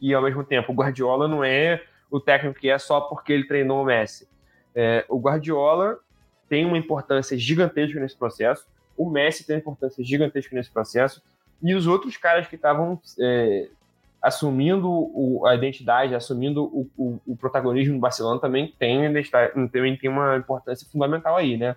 [0.00, 3.46] e ao mesmo tempo o Guardiola não é o técnico que é só porque ele
[3.46, 4.28] treinou o Messi.
[4.74, 5.98] É, o Guardiola
[6.48, 11.22] tem uma importância gigantesca nesse processo, o Messi tem uma importância gigantesca nesse processo,
[11.62, 13.68] e os outros caras que estavam é,
[14.22, 19.02] assumindo o, a identidade, assumindo o, o, o, protagonismo do Barcelona também tem,
[19.72, 21.74] também tem uma importância fundamental aí, né?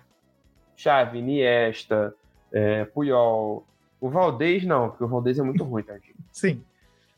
[0.76, 2.14] Xavi, Iniesta,
[2.52, 3.66] é, Puyol,
[4.00, 5.94] o Valdez não, porque o Valdez é muito ruim, tá?
[6.30, 6.62] Sim.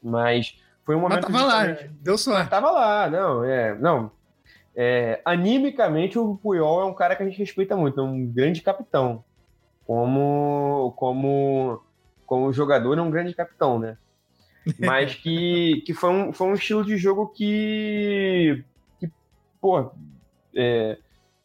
[0.03, 1.29] Mas foi um momento.
[1.29, 1.91] Mas tava lá, né?
[2.01, 2.49] deu sorte.
[2.49, 3.75] tava lá, não, é.
[3.75, 4.11] Não.
[4.79, 8.61] É, animicamente, o Puyol é um cara que a gente respeita muito, é um grande
[8.61, 9.25] capitão.
[9.87, 11.83] Como, como,
[12.27, 13.97] como jogador, é um grande capitão, né?
[14.79, 18.65] Mas que, que foi, um, foi um estilo de jogo que,
[18.99, 19.11] que
[19.61, 19.91] pô,
[20.55, 20.99] é,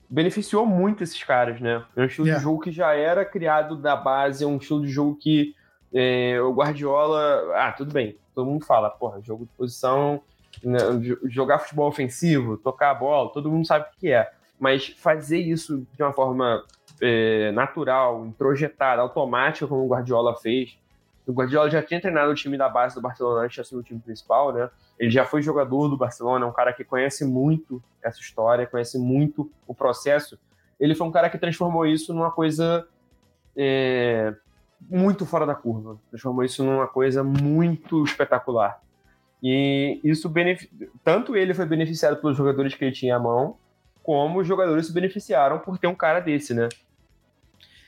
[0.10, 1.84] beneficiou muito esses caras, né?
[1.96, 2.40] É um estilo yeah.
[2.40, 5.56] de jogo que já era criado da base, é um estilo de jogo que
[5.94, 7.54] é, o Guardiola.
[7.56, 10.22] Ah, tudo bem todo mundo fala, porra, jogo de posição,
[10.64, 10.80] né,
[11.26, 14.32] jogar futebol ofensivo, tocar a bola, todo mundo sabe o que é.
[14.60, 16.64] Mas fazer isso de uma forma
[17.02, 20.78] é, natural, introjetada, automática, como o Guardiola fez.
[21.32, 23.84] O Guardiola já tinha treinado o time da base do Barcelona antes de assumir o
[23.84, 24.70] time principal, né?
[25.00, 29.00] Ele já foi jogador do Barcelona, é um cara que conhece muito essa história, conhece
[29.00, 30.38] muito o processo.
[30.78, 32.86] Ele foi um cara que transformou isso numa coisa
[33.56, 34.34] é,
[34.90, 35.98] muito fora da curva.
[36.10, 38.82] Transformou isso numa coisa muito espetacular.
[39.42, 40.30] E isso
[41.02, 43.56] tanto ele foi beneficiado pelos jogadores que ele tinha à mão,
[44.04, 46.68] como os jogadores se beneficiaram por ter um cara desse, né?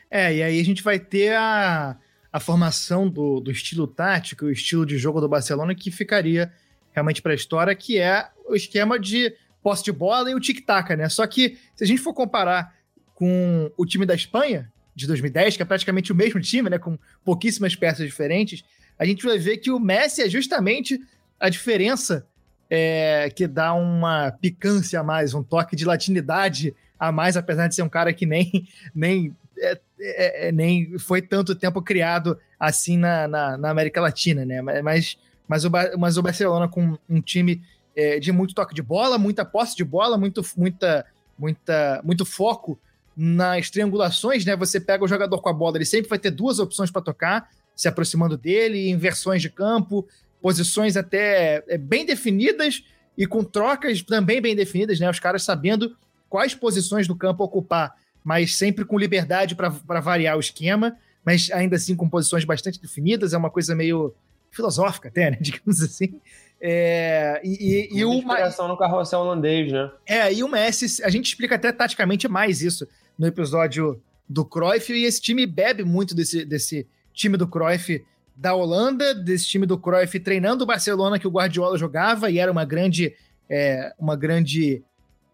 [0.09, 1.97] É, e aí a gente vai ter a,
[2.33, 6.51] a formação do, do estilo tático, o estilo de jogo do Barcelona que ficaria
[6.91, 10.95] realmente para a história, que é o esquema de posse de bola e o tic-tac,
[10.95, 11.07] né?
[11.09, 12.75] Só que se a gente for comparar
[13.13, 16.97] com o time da Espanha, de 2010, que é praticamente o mesmo time, né, com
[17.23, 18.63] pouquíssimas peças diferentes,
[18.97, 20.99] a gente vai ver que o Messi é justamente
[21.39, 22.25] a diferença
[22.69, 27.75] é, que dá uma picância a mais, um toque de latinidade a mais, apesar de
[27.75, 32.97] ser um cara que nem, nem, é, é, é nem foi tanto tempo criado assim
[32.97, 34.61] na, na, na, América Latina, né?
[34.61, 37.61] Mas, mas, o, mas o Barcelona com um time
[37.95, 41.05] é, de muito toque de bola, muita posse de bola, muito, muita,
[41.37, 42.79] muita, muito foco
[43.15, 44.55] nas triangulações, né?
[44.55, 47.49] Você pega o jogador com a bola, ele sempre vai ter duas opções para tocar,
[47.75, 50.07] se aproximando dele, inversões de campo,
[50.41, 52.83] posições até é, bem definidas
[53.17, 55.09] e com trocas também bem definidas, né?
[55.09, 55.95] Os caras sabendo
[56.29, 61.75] quais posições do campo ocupar, mas sempre com liberdade para variar o esquema, mas ainda
[61.75, 63.33] assim com posições bastante definidas.
[63.33, 64.13] É uma coisa meio
[64.51, 65.37] filosófica até, né?
[65.41, 66.19] Digamos assim.
[66.61, 69.91] É, e, e, e o inspiração no carrossel holandês, né?
[70.05, 72.87] É, e o Messi, a gente explica até taticamente mais isso
[73.19, 78.03] no episódio do Cruyff, e esse time bebe muito desse, desse time do Cruyff
[78.35, 82.51] da Holanda, desse time do Cruyff treinando o Barcelona que o Guardiola jogava e era
[82.51, 83.13] uma grande
[83.49, 84.83] é, uma grande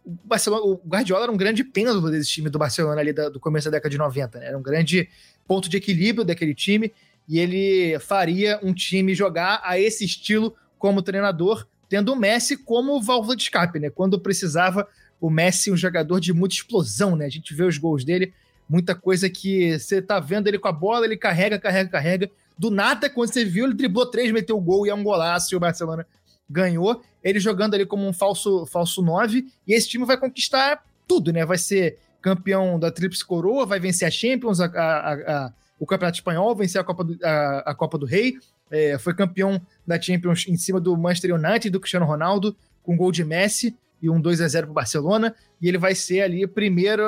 [0.09, 3.39] o, Barcelona, o Guardiola era um grande pêndulo desse time do Barcelona ali da, do
[3.39, 4.47] começo da década de 90, né?
[4.47, 5.07] Era um grande
[5.47, 6.91] ponto de equilíbrio daquele time
[7.27, 12.99] e ele faria um time jogar a esse estilo como treinador, tendo o Messi como
[12.99, 13.91] válvula de escape, né?
[13.91, 14.87] Quando precisava
[15.21, 17.25] o Messi um jogador de muita explosão, né?
[17.25, 18.33] A gente vê os gols dele,
[18.67, 22.31] muita coisa que você tá vendo ele com a bola, ele carrega, carrega, carrega.
[22.57, 25.53] Do nada, quando você viu, ele driblou três, meteu o gol e é um golaço
[25.53, 26.05] e o Barcelona
[26.49, 27.01] ganhou.
[27.23, 31.45] Ele jogando ali como um falso falso 9 e esse time vai conquistar tudo, né?
[31.45, 36.17] Vai ser campeão da Tríplice Coroa, vai vencer a Champions, a, a, a, o Campeonato
[36.17, 38.37] Espanhol, vencer a Copa do, a, Copa do Rei,
[38.69, 43.11] é, foi campeão da Champions em cima do Manchester United, do Cristiano Ronaldo, com gol
[43.11, 46.45] de Messi e um 2 a 0 para o Barcelona, e ele vai ser ali
[46.45, 47.03] o primeiro,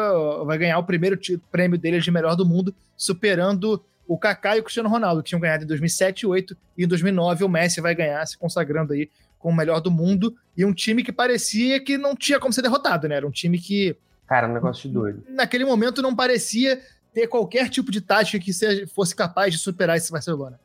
[0.46, 1.18] vai ganhar o primeiro
[1.52, 5.40] prêmio dele de melhor do mundo, superando o Kaká e o Cristiano Ronaldo, que tinham
[5.40, 9.10] ganhado em 2007, 2008 e em 2009 o Messi vai ganhar, se consagrando aí
[9.42, 12.62] como o melhor do mundo, e um time que parecia que não tinha como ser
[12.62, 13.16] derrotado, né?
[13.16, 13.96] Era um time que...
[14.28, 15.24] Cara, um negócio de doido.
[15.30, 16.80] Naquele momento não parecia
[17.14, 18.54] ter qualquer tipo de tática que
[18.88, 20.60] fosse capaz de superar esse Barcelona.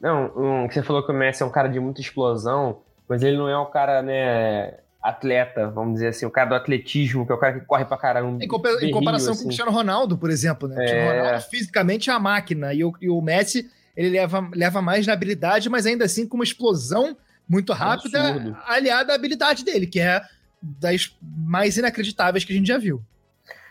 [0.00, 3.36] Não, um, você falou que o Messi é um cara de muita explosão, mas ele
[3.36, 7.34] não é um cara, né, atleta, vamos dizer assim, o cara do atletismo, que é
[7.34, 8.44] o cara que corre pra caramba.
[8.44, 9.40] Em, compa em comparação assim.
[9.40, 10.74] com o Cristiano Ronaldo, por exemplo, né?
[10.74, 11.20] O Cristiano é...
[11.20, 15.12] Ronaldo fisicamente é a máquina, e o, e o Messi, ele leva, leva mais na
[15.12, 17.16] habilidade, mas ainda assim com uma explosão
[17.48, 18.56] muito rápida, Absurdo.
[18.66, 20.20] aliada à habilidade dele, que é
[20.60, 23.02] das mais inacreditáveis que a gente já viu.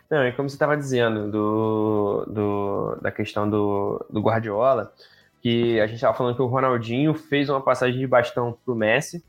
[0.10, 4.94] Não, e como você estava dizendo do, do, da questão do, do Guardiola,
[5.42, 8.76] que a gente estava falando que o Ronaldinho fez uma passagem de bastão para o
[8.76, 9.24] Messi,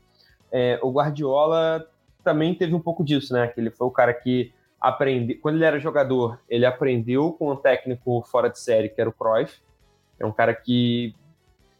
[0.51, 1.85] é, o Guardiola
[2.23, 3.47] também teve um pouco disso, né?
[3.47, 5.37] Que ele foi o cara que aprendeu.
[5.41, 9.13] Quando ele era jogador, ele aprendeu com um técnico fora de série, que era o
[9.13, 9.59] Cruyff.
[10.19, 11.13] É um cara que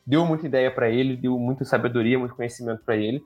[0.10, 3.24] deu muita ideia para ele, deu muita sabedoria, muito conhecimento para ele.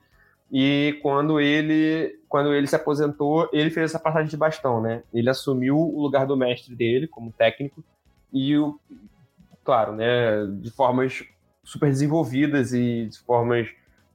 [0.52, 5.02] E quando ele, quando ele se aposentou, ele fez essa passagem de bastão, né?
[5.12, 7.82] Ele assumiu o lugar do mestre dele como técnico
[8.30, 8.78] e, o,
[9.64, 11.24] claro, né, de formas
[11.62, 13.68] super desenvolvidas e de formas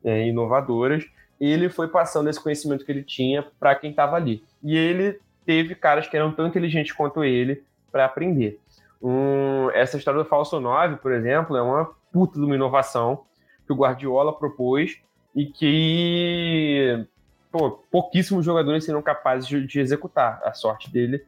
[0.03, 1.05] é, inovadoras
[1.39, 4.43] ele foi passando esse conhecimento que ele tinha para quem estava ali.
[4.61, 8.59] E ele teve caras que eram tão inteligentes quanto ele para aprender.
[9.01, 13.25] Um, essa história do falso 9, por exemplo, é uma puta de uma inovação
[13.65, 14.99] que o Guardiola propôs
[15.35, 17.05] e que
[17.51, 20.41] pô, pouquíssimos jogadores seriam capazes de, de, executar.
[20.43, 21.25] A sorte dele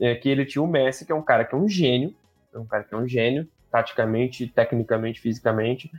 [0.00, 2.14] é que ele tinha o Messi, que é um cara que é um gênio,
[2.52, 5.90] é um cara que é um gênio, taticamente, tecnicamente, fisicamente,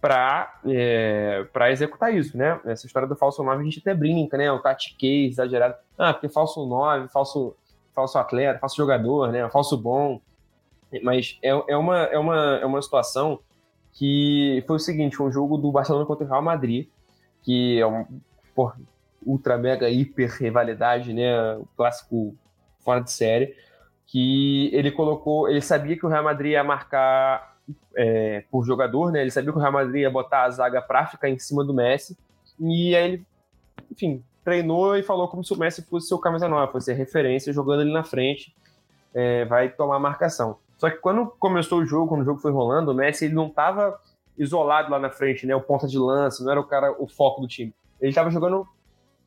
[0.00, 2.58] para é, executar isso, né?
[2.64, 4.50] Essa história do falso 9 a gente até brinca, né?
[4.50, 5.74] O tatiquei exagerado.
[5.98, 7.54] Ah, porque falso 9, falso,
[7.94, 9.48] falso atleta, falso jogador, né?
[9.50, 10.20] Falso bom.
[11.02, 13.40] Mas é, é, uma, é, uma, é uma situação
[13.92, 16.88] que foi o seguinte, um jogo do Barcelona contra o Real Madrid,
[17.42, 18.06] que é um
[19.24, 21.56] ultra, mega, hiper rivalidade, né?
[21.56, 22.34] O clássico
[22.80, 23.54] fora de série,
[24.06, 27.56] que ele colocou, ele sabia que o Real Madrid ia marcar
[27.96, 29.20] é, por jogador, né?
[29.20, 31.74] Ele sabia que o Real Madrid ia botar a zaga pra ficar em cima do
[31.74, 32.16] Messi.
[32.58, 33.26] E aí ele,
[33.90, 37.82] enfim, treinou e falou como se o Messi fosse seu camisa nova, fosse referência, jogando
[37.82, 38.54] ele na frente,
[39.14, 40.58] é, vai tomar marcação.
[40.80, 43.48] Só que quando começou o jogo, quando o jogo foi rolando, o Messi ele não
[43.48, 44.00] estava
[44.38, 45.54] isolado lá na frente, né?
[45.54, 47.74] O ponta de lança, não era o cara, o foco do time.
[48.00, 48.66] Ele estava jogando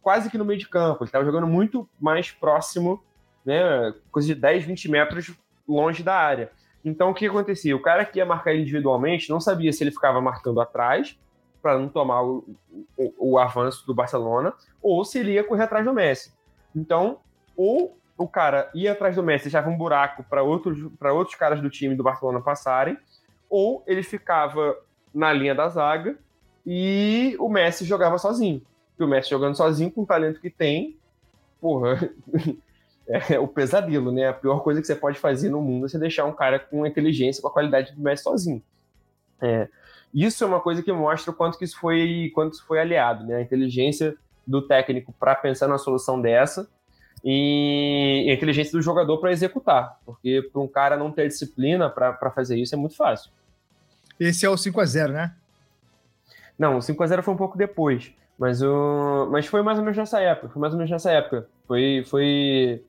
[0.02, 3.04] quase que no meio de campo, ele estava jogando muito mais próximo,
[3.46, 3.94] né?
[4.12, 5.32] Coisa de 10, 20 metros
[5.70, 6.52] longe da área.
[6.84, 7.76] Então, o que acontecia?
[7.76, 11.16] O cara que ia marcar individualmente não sabia se ele ficava marcando atrás
[11.62, 12.44] para não tomar o,
[12.98, 16.34] o, o, avanço do Barcelona ou se ele ia correr atrás do Messi.
[16.76, 17.20] Então,
[17.56, 21.70] ou o cara ia atrás do Messi, deixava um buraco para outros, outros caras do
[21.70, 22.98] time do Barcelona passarem,
[23.50, 24.78] ou ele ficava
[25.14, 26.18] na linha da zaga
[26.66, 28.62] e o Messi jogava sozinho.
[28.98, 30.98] E o Messi jogando sozinho, com o talento que tem,
[31.60, 32.10] porra,
[33.30, 34.30] é o pesadelo, né?
[34.30, 36.86] A pior coisa que você pode fazer no mundo é você deixar um cara com
[36.86, 38.62] inteligência, com a qualidade do Messi sozinho.
[39.42, 39.68] É,
[40.14, 43.26] isso é uma coisa que mostra o quanto que isso foi, quanto isso foi aliado,
[43.26, 43.38] né?
[43.38, 46.70] A inteligência do técnico para pensar na solução dessa
[47.24, 52.32] e a inteligência do jogador para executar, porque para um cara não ter disciplina para
[52.32, 53.32] fazer isso é muito fácil.
[54.20, 55.34] Esse é o 5 a 0 né?
[56.58, 59.84] Não, o 5 a 0 foi um pouco depois, mas o mas foi mais ou
[59.84, 61.48] menos nessa época, foi mais ou menos nessa época.
[61.68, 62.84] Foi foi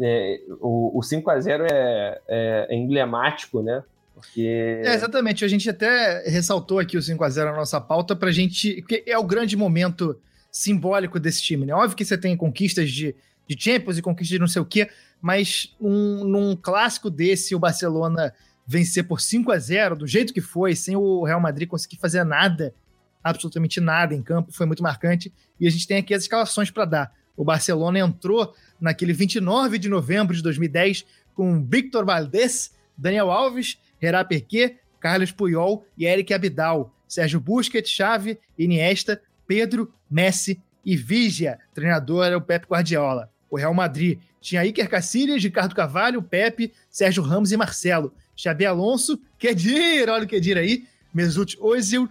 [0.00, 3.82] é, o, o 5 a 0 é, é, é emblemático, né?
[4.14, 4.80] Porque...
[4.84, 5.44] É, exatamente.
[5.44, 8.80] A gente até ressaltou aqui o 5x0 na nossa pauta pra gente.
[8.80, 10.18] Porque é o grande momento
[10.50, 11.74] simbólico desse time, né?
[11.74, 13.14] Óbvio que você tem conquistas de,
[13.46, 17.58] de Champions e conquistas de não sei o quê, mas um, num clássico desse, o
[17.58, 18.32] Barcelona
[18.66, 22.24] vencer por 5 a 0 do jeito que foi, sem o Real Madrid conseguir fazer
[22.24, 22.74] nada,
[23.22, 25.32] absolutamente nada em campo, foi muito marcante.
[25.60, 27.12] E a gente tem aqui as escalações para dar.
[27.36, 31.04] O Barcelona entrou naquele 29 de novembro de 2010
[31.34, 38.38] com Victor Valdés, Daniel Alves, Gerard Perquet, Carlos Puyol e Eric Abidal, Sérgio Busquets, Xavi,
[38.58, 41.58] Iniesta, Pedro, Messi e Vigia.
[41.74, 43.33] Treinador era o Pepe Guardiola.
[43.54, 48.12] O Real Madrid tinha Iker Casillas, Ricardo Cavalho, Pepe, Sérgio Ramos e Marcelo.
[48.34, 52.08] Xabi Alonso, Kedir, olha o Kedir aí, Mesut Ozil,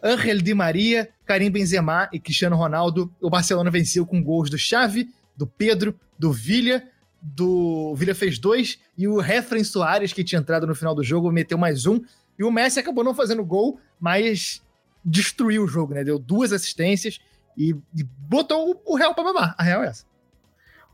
[0.00, 3.12] Angel Di Maria, Karim Benzema e Cristiano Ronaldo.
[3.20, 6.80] O Barcelona venceu com gols do Xavi, do Pedro, do Villa,
[7.20, 11.02] do o Villa fez dois e o Refren Soares, que tinha entrado no final do
[11.02, 12.00] jogo, meteu mais um.
[12.38, 14.62] E o Messi acabou não fazendo gol, mas
[15.04, 16.04] destruiu o jogo, né?
[16.04, 17.18] Deu duas assistências
[17.56, 19.56] e, e botou o, Real para mamar.
[19.58, 20.13] A real é essa.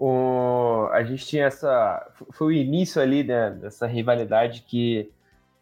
[0.00, 2.10] O, a gente tinha essa.
[2.30, 5.12] Foi o início ali né, dessa rivalidade que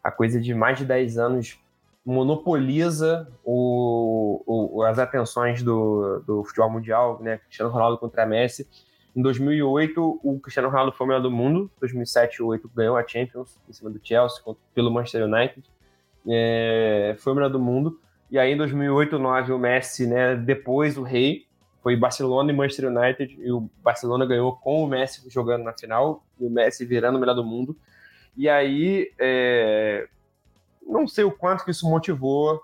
[0.03, 1.59] a coisa de mais de 10 anos
[2.07, 7.39] monopoliza o, o, as atenções do, do futebol mundial, né?
[7.39, 8.69] Cristiano Ronaldo contra Messi.
[9.17, 11.69] Em 2008, o Cristiano Ronaldo foi o melhor do mundo.
[11.77, 14.41] Em 2007 e 2008 ganhou a Champions em cima do Chelsea
[14.73, 15.69] pelo Manchester United.
[16.29, 18.01] É, foi o melhor do mundo.
[18.31, 21.48] E aí em 2008 e 2009 o Messi, né, depois o rei,
[21.89, 26.23] foi Barcelona e Manchester United e o Barcelona ganhou com o Messi jogando na final
[26.39, 27.75] e o Messi virando o melhor do mundo.
[28.37, 30.07] E aí é,
[30.87, 32.61] não sei o quanto que isso motivou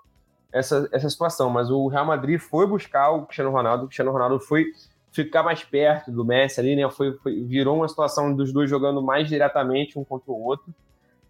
[0.52, 4.38] essa, essa situação, mas o Real Madrid foi buscar o Cristiano Ronaldo, o Cristiano Ronaldo
[4.40, 4.66] foi
[5.10, 6.86] ficar mais perto do Messi ali, né?
[6.90, 10.66] Foi, foi, virou uma situação dos dois jogando mais diretamente um contra o outro.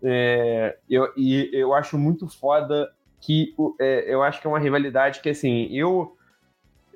[0.03, 5.21] É, eu, e eu acho muito foda que é, eu acho que é uma rivalidade
[5.21, 6.17] que, assim, eu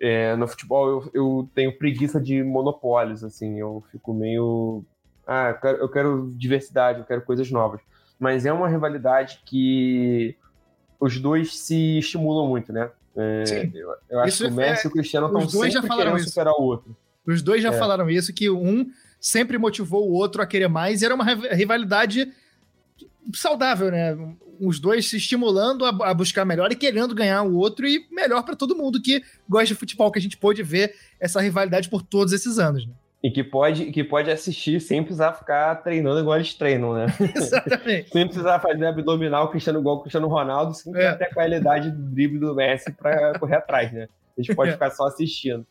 [0.00, 4.84] é, no futebol eu, eu, tenho preguiça de monopólios, assim, eu fico meio.
[5.26, 7.80] Ah, eu quero, eu quero diversidade, eu quero coisas novas.
[8.18, 10.36] Mas é uma rivalidade que
[10.98, 12.90] os dois se estimulam muito, né?
[13.16, 15.82] É, eu, eu, acho isso que o Messi é, e o Cristiano estão sempre já
[15.82, 16.28] falaram querendo isso.
[16.28, 16.96] superar o outro.
[17.26, 17.72] Os dois já é.
[17.72, 18.86] falaram isso, que um
[19.20, 22.32] sempre motivou o outro a querer mais, e era uma rivalidade
[23.34, 24.16] saudável, né?
[24.60, 28.42] Os dois se estimulando a, a buscar melhor e querendo ganhar o outro, e melhor
[28.42, 32.02] para todo mundo que gosta de futebol, que a gente pôde ver essa rivalidade por
[32.02, 32.92] todos esses anos, né?
[33.20, 37.06] E que pode, que pode assistir sem precisar ficar treinando igual eles treinam, né?
[37.34, 38.10] Exatamente.
[38.10, 41.14] sem precisar fazer abdominal Cristiano igual o Cristiano Ronaldo, sem é.
[41.14, 44.08] ter a qualidade do drible do Messi para correr atrás, né?
[44.36, 44.74] A gente pode é.
[44.74, 45.66] ficar só assistindo.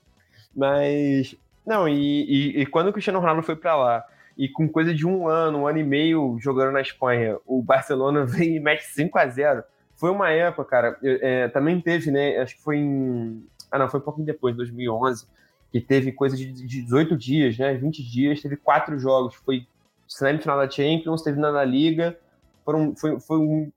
[0.54, 4.06] Mas, não, e, e, e quando o Cristiano Ronaldo foi para lá,
[4.38, 8.24] e com coisa de um ano, um ano e meio jogando na Espanha, o Barcelona
[8.28, 9.64] vem e mete 5 a 0
[9.96, 12.38] Foi uma época, cara, é, também teve, né?
[12.38, 13.44] Acho que foi em.
[13.72, 15.26] Ah, não, foi um pouquinho depois, 2011
[15.72, 17.74] que teve coisa de 18 dias, né?
[17.74, 19.36] 20 dias, teve quatro jogos.
[19.36, 19.66] Foi
[20.08, 22.18] semifinal da Champions, teve na Liga.
[22.64, 23.72] Foram, foi, foi, um,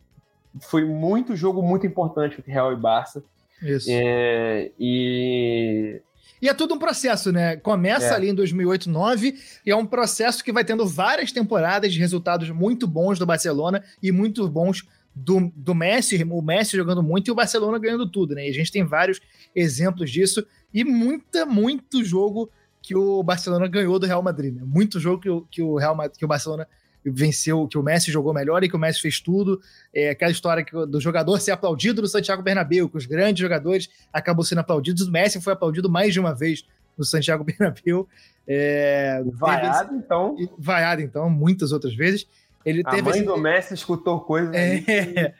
[0.62, 3.22] foi muito jogo muito importante entre Real e Barça.
[3.62, 3.88] Isso.
[3.90, 6.00] É, e
[6.40, 7.56] e é tudo um processo, né?
[7.56, 8.14] Começa é.
[8.14, 12.50] ali em 2008, 2009 e é um processo que vai tendo várias temporadas de resultados
[12.50, 17.30] muito bons do Barcelona e muito bons do, do Messi, o Messi jogando muito e
[17.30, 18.46] o Barcelona ganhando tudo, né?
[18.46, 19.20] E a gente tem vários
[19.54, 22.50] exemplos disso e muita, muito jogo
[22.80, 24.62] que o Barcelona ganhou do Real Madrid, né?
[24.64, 26.66] Muito jogo que o, que o Real que o Barcelona
[27.04, 29.60] venceu, que o Messi jogou melhor e que o Messi fez tudo.
[29.94, 33.88] É aquela história que, do jogador ser aplaudido no Santiago Bernabéu, que os grandes jogadores
[34.12, 35.06] acabam sendo aplaudidos.
[35.06, 36.64] O Messi foi aplaudido mais de uma vez
[36.96, 38.06] no Santiago Bernabéu.
[38.46, 40.36] É, vaiado, teve, então.
[40.58, 42.26] Vaiado, então, muitas outras vezes.
[42.64, 43.22] Ele a mãe esse...
[43.22, 44.54] do Messi escutou coisas.
[44.54, 44.80] É.
[44.80, 45.34] Que...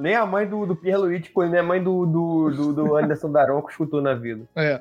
[0.00, 3.70] Nem a mãe do, do Pierluigi, nem a mãe do, do, do, do Anderson Daronco
[3.70, 4.42] escutou na vida.
[4.56, 4.80] É.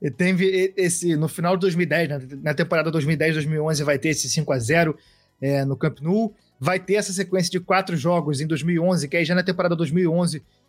[0.00, 4.52] E teve esse, no final de 2010, né, na temporada 2010-2011, vai ter esse 5
[4.52, 4.96] a 0
[5.40, 6.34] é, no Camp Nou.
[6.60, 9.76] Vai ter essa sequência de quatro jogos em 2011, que aí já na temporada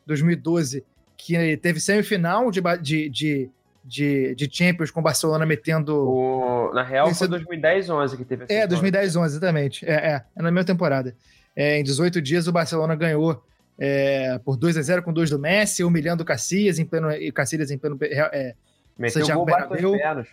[0.08, 0.84] 2011-2012,
[1.18, 3.50] que teve semifinal de, de, de,
[3.84, 5.96] de, de Champions com o Barcelona metendo.
[6.10, 8.68] O, na real, foi é- 2010, 11 que teve essa É, história.
[8.70, 9.86] 2010, 11, exatamente.
[9.86, 11.16] É, é, é na mesma temporada.
[11.56, 13.44] É, em 18 dias, o Barcelona ganhou
[13.78, 17.72] é, por 2 a 0 com dois do Messi, humilhando o Casillas em pleno, Casillas
[17.72, 17.98] em pleno.
[18.02, 18.54] É,
[18.98, 19.92] Meteu o Santiago gol Bernabéu.
[19.94, 20.28] pernas.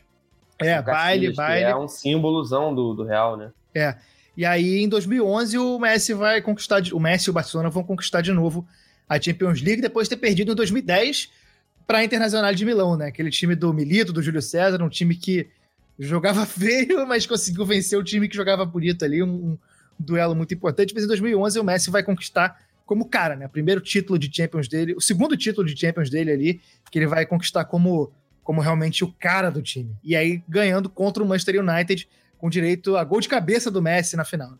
[0.58, 1.64] é O baile, baile.
[1.64, 3.50] É um símbolozão do, do Real, né?
[4.36, 6.82] E aí, em 2011, o Messi vai conquistar.
[6.92, 8.66] O Messi e o Barcelona vão conquistar de novo
[9.08, 11.30] a Champions League depois de ter perdido em 2010
[11.86, 13.06] para a Internacional de Milão, né?
[13.06, 15.48] Aquele time do Milito, do Júlio César, um time que
[15.98, 19.58] jogava feio, mas conseguiu vencer o time que jogava bonito ali, um, um
[19.98, 20.92] duelo muito importante.
[20.92, 23.48] Mas em 2011 o Messi vai conquistar como cara, né?
[23.48, 26.60] Primeiro título de Champions dele, o segundo título de Champions dele ali,
[26.90, 28.12] que ele vai conquistar como,
[28.44, 29.96] como realmente o cara do time.
[30.04, 32.08] E aí ganhando contra o Manchester United
[32.38, 34.52] com direito a gol de cabeça do Messi na final.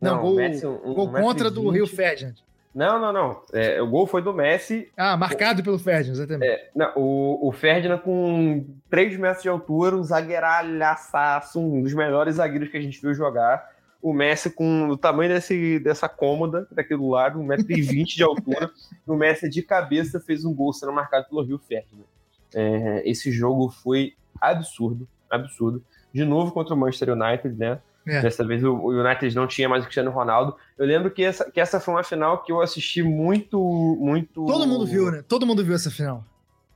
[0.00, 1.74] Não, o gol, Messi, um- um gol e contra do vinte.
[1.74, 2.34] Rio Ferdinand.
[2.74, 3.42] Não, não, não.
[3.52, 4.88] É, o gol foi do Messi.
[4.96, 6.62] Ah, marcado pelo Ferdinand, exatamente.
[6.74, 12.68] Não, o, o Ferdinand com 3 metros de altura, um zagueiralhaçaço, um dos melhores zagueiros
[12.68, 13.68] que a gente viu jogar.
[14.02, 18.70] O Messi com o tamanho desse, dessa cômoda daqui do lado, 1,20m de altura.
[19.06, 22.04] o Messi de cabeça fez um gol sendo marcado pelo Rio Ferdinand.
[22.54, 25.84] É, esse jogo foi absurdo, absurdo.
[26.12, 27.78] De novo contra o Manchester United, né?
[28.06, 28.22] É.
[28.22, 30.56] Dessa vez o, United não tinha mais o Cristiano Ronaldo.
[30.78, 33.58] Eu lembro que essa, que essa foi uma final que eu assisti muito,
[34.00, 34.46] muito.
[34.46, 35.22] Todo mundo viu, né?
[35.28, 36.24] Todo mundo viu essa final.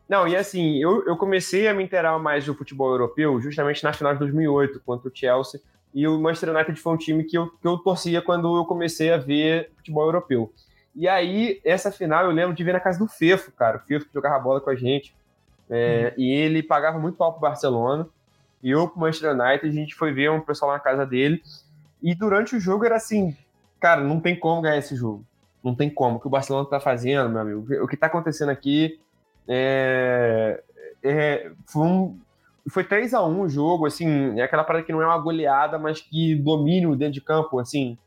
[0.09, 3.93] Não, e assim, eu, eu comecei a me inteirar mais do futebol europeu justamente na
[3.93, 5.61] final de 2008, contra o Chelsea.
[5.95, 9.12] E o Manchester United foi um time que eu, que eu torcia quando eu comecei
[9.12, 10.53] a ver futebol europeu.
[10.95, 13.78] E aí, essa final eu lembro de ver na casa do Fefo, cara.
[13.78, 15.14] O Fefo que jogava bola com a gente.
[15.70, 18.07] É, E ele pagava muito pau pro Barcelona.
[18.64, 21.42] E eu pro Manchester United, a gente foi ver um pessoal na casa dele.
[22.02, 23.36] E durante o jogo era assim,
[23.78, 25.22] cara, não tem como ganhar esse jogo.
[25.62, 26.16] Não tem como.
[26.16, 27.84] O que o Barcelona tá fazendo, meu amigo.
[27.84, 28.98] O que tá acontecendo aqui
[29.46, 30.62] é,
[31.02, 32.18] é, foi, um,
[32.70, 35.78] foi 3 a 1 o jogo, assim, é aquela parada que não é uma goleada,
[35.78, 37.98] mas que domínio dentro de campo, assim,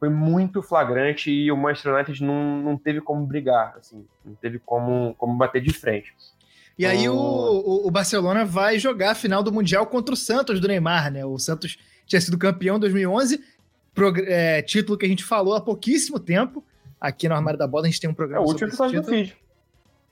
[0.00, 4.58] foi muito flagrante e o Manchester United não, não teve como brigar, assim, não teve
[4.58, 6.12] como, como bater de frente.
[6.78, 7.84] E aí o, Oh.
[7.84, 11.24] o, o Barcelona vai jogar a final do Mundial contra o Santos do Neymar, né?
[11.24, 13.42] O Santos tinha sido campeão em 2011,
[13.94, 16.64] prog- é, título que a gente falou há pouquíssimo tempo.
[17.00, 18.94] Aqui no Armário da Bola a gente tem um É programa o sobre último esse
[18.96, 19.08] título.
[19.16, 19.36] feed.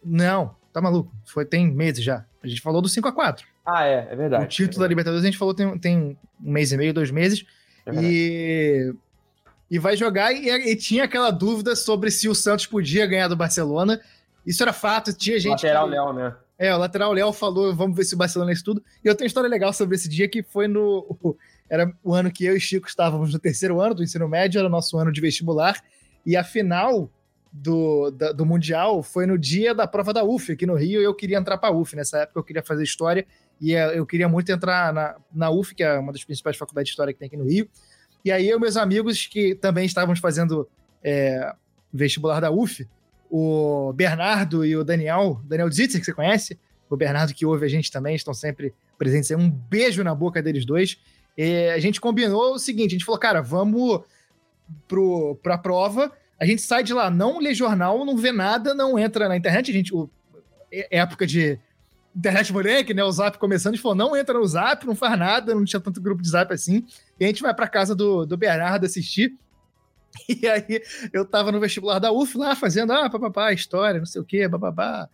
[0.04, 1.12] Não, tá maluco.
[1.26, 2.24] Foi, tem meses já.
[2.42, 4.44] A gente falou do 5 a 4 Ah, é, é verdade.
[4.44, 6.16] O título da Libertadores a gente falou tem, tem um
[6.52, 7.44] mês e meio, dois meses.
[7.86, 8.14] É verdade.
[8.14, 8.94] E,
[9.70, 10.32] e vai jogar.
[10.32, 14.00] E, e tinha aquela dúvida sobre se o Santos podia ganhar do Barcelona.
[14.46, 15.12] Isso era fato.
[15.12, 15.50] Tinha gente.
[15.64, 16.34] Lateral que- Léo, né?
[16.62, 18.84] É, o lateral Léo falou, vamos ver se o Barcelona é isso tudo.
[19.04, 21.18] E eu tenho uma história legal sobre esse dia que foi no.
[21.68, 24.68] Era o ano que eu e Chico estávamos no terceiro ano do ensino médio, era
[24.68, 25.82] o nosso ano de vestibular.
[26.24, 27.10] E a final
[27.50, 31.14] do, da- do Mundial foi no dia da prova da UF, aqui no Rio, eu
[31.14, 31.96] queria entrar para a UF.
[31.96, 33.26] Nessa época eu queria fazer história
[33.58, 36.88] e eh, eu queria muito entrar na, na UF, que é uma das principais faculdades
[36.88, 37.66] de história que tem aqui no Rio.
[38.24, 40.68] E aí eu e meus amigos que também estávamos fazendo
[41.02, 41.54] é,
[41.92, 42.86] vestibular da UF,
[43.34, 46.60] o Bernardo e o Daniel, Daniel Zitzer, que você conhece,
[46.90, 49.30] o Bernardo que ouve a gente também, estão sempre presentes.
[49.30, 50.98] Um beijo na boca deles dois.
[51.34, 54.02] E a gente combinou o seguinte: a gente falou, cara, vamos
[54.86, 56.12] pro, pra prova.
[56.38, 59.70] A gente sai de lá, não lê jornal, não vê nada, não entra na internet.
[59.70, 60.10] A gente, o,
[60.70, 61.58] é época de
[62.14, 63.02] internet moleque, né?
[63.02, 65.80] O Zap começando, a gente falou, não entra no Zap, não faz nada, não tinha
[65.80, 66.84] tanto grupo de Zap assim.
[67.18, 69.34] E a gente vai pra casa do, do Bernardo assistir.
[70.28, 70.82] E aí
[71.12, 74.46] eu tava no vestibular da UF lá, fazendo, ah, papapá, história, não sei o quê,
[74.46, 75.08] bababá,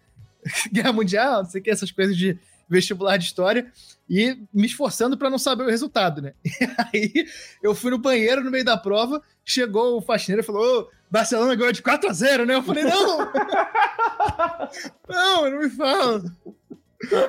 [0.73, 2.39] guerra mundial, não sei o que, essas coisas de
[2.69, 3.73] vestibular de história,
[4.09, 6.35] e me esforçando para não saber o resultado, né?
[6.45, 7.27] E aí
[7.63, 11.55] eu fui no banheiro no meio da prova, chegou o faxineiro e falou, ô, Barcelona
[11.55, 12.55] ganhou de 4 a 0 né?
[12.55, 13.19] Eu falei, não!
[15.09, 16.23] não, não me fala.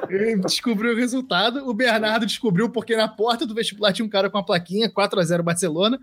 [0.09, 4.29] Ele descobriu o resultado, o Bernardo descobriu porque na porta do vestibular tinha um cara
[4.29, 5.99] com a plaquinha 4 a 0 Barcelona,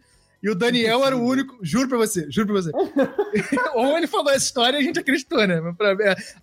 [0.46, 2.70] e o Daniel era o único, juro pra você, juro pra você.
[3.74, 5.60] Ou ele falou essa história e a gente acreditou, né?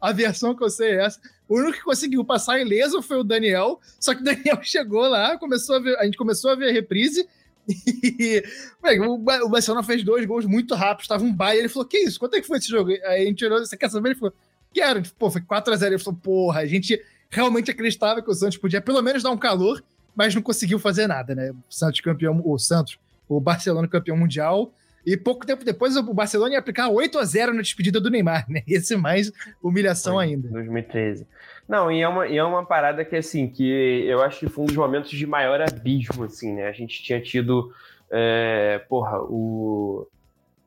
[0.01, 1.21] A versão que eu sei é essa.
[1.47, 5.37] O único que conseguiu passar ileso foi o Daniel, só que o Daniel chegou lá,
[5.37, 7.25] começou a, ver, a gente começou a ver a reprise.
[7.65, 8.43] E
[9.07, 11.61] o Ba- o Barcelona fez dois gols muito rápidos, tava um baile.
[11.61, 12.19] Ele falou: Que isso?
[12.19, 12.91] Quanto é que foi esse jogo?
[12.91, 14.09] Aí a gente olhou, você quer saber?
[14.09, 14.33] Ele falou:
[14.73, 15.01] Quero.
[15.17, 15.85] Pô, foi 4x0.
[15.87, 19.37] Ele falou: Porra, a gente realmente acreditava que o Santos podia pelo menos dar um
[19.37, 19.81] calor,
[20.13, 21.51] mas não conseguiu fazer nada, né?
[21.51, 24.74] O Santos campeão, o Santos, o Barcelona campeão mundial.
[25.05, 28.45] E pouco tempo depois o Barcelona ia aplicar 8 a 0 na despedida do Neymar,
[28.49, 28.63] né?
[28.67, 30.47] Ia ser mais humilhação Foi, ainda.
[30.47, 31.28] 2013.
[31.67, 34.63] Não, e é, uma, e é uma parada que, assim, que eu acho que foi
[34.63, 36.67] um dos momentos de maior abismo, assim, né?
[36.67, 37.74] A gente tinha tido,
[38.09, 40.07] é, porra, o...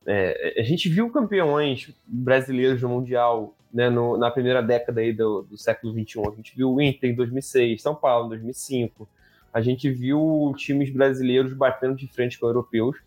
[0.07, 5.43] é, a gente viu campeões brasileiros no Mundial né, no, na primeira década aí do,
[5.43, 6.21] do século XXI.
[6.21, 9.09] A gente viu o Inter em 2006, São Paulo em 2005.
[9.57, 12.99] A gente viu times brasileiros batendo de frente com europeus.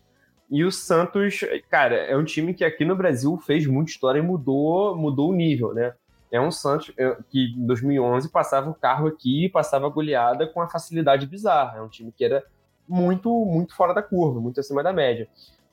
[0.50, 4.22] E o Santos, cara, é um time que aqui no Brasil fez muita história e
[4.22, 5.94] mudou, mudou o nível, né?
[6.28, 10.58] É um Santos é, que em 2011 passava o carro aqui, passava a goleada com
[10.58, 11.78] uma facilidade bizarra.
[11.78, 12.44] É um time que era
[12.88, 15.28] muito, muito fora da curva, muito acima da média.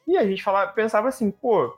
[0.08, 1.76] E a gente falava, pensava assim, pô,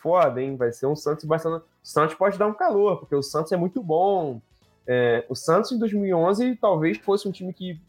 [0.00, 0.54] foda, hein?
[0.54, 1.58] Vai ser um Santos e.
[1.58, 4.40] O Santos pode dar um calor, porque o Santos é muito bom.
[4.86, 7.80] É, o Santos em 2011 talvez fosse um time que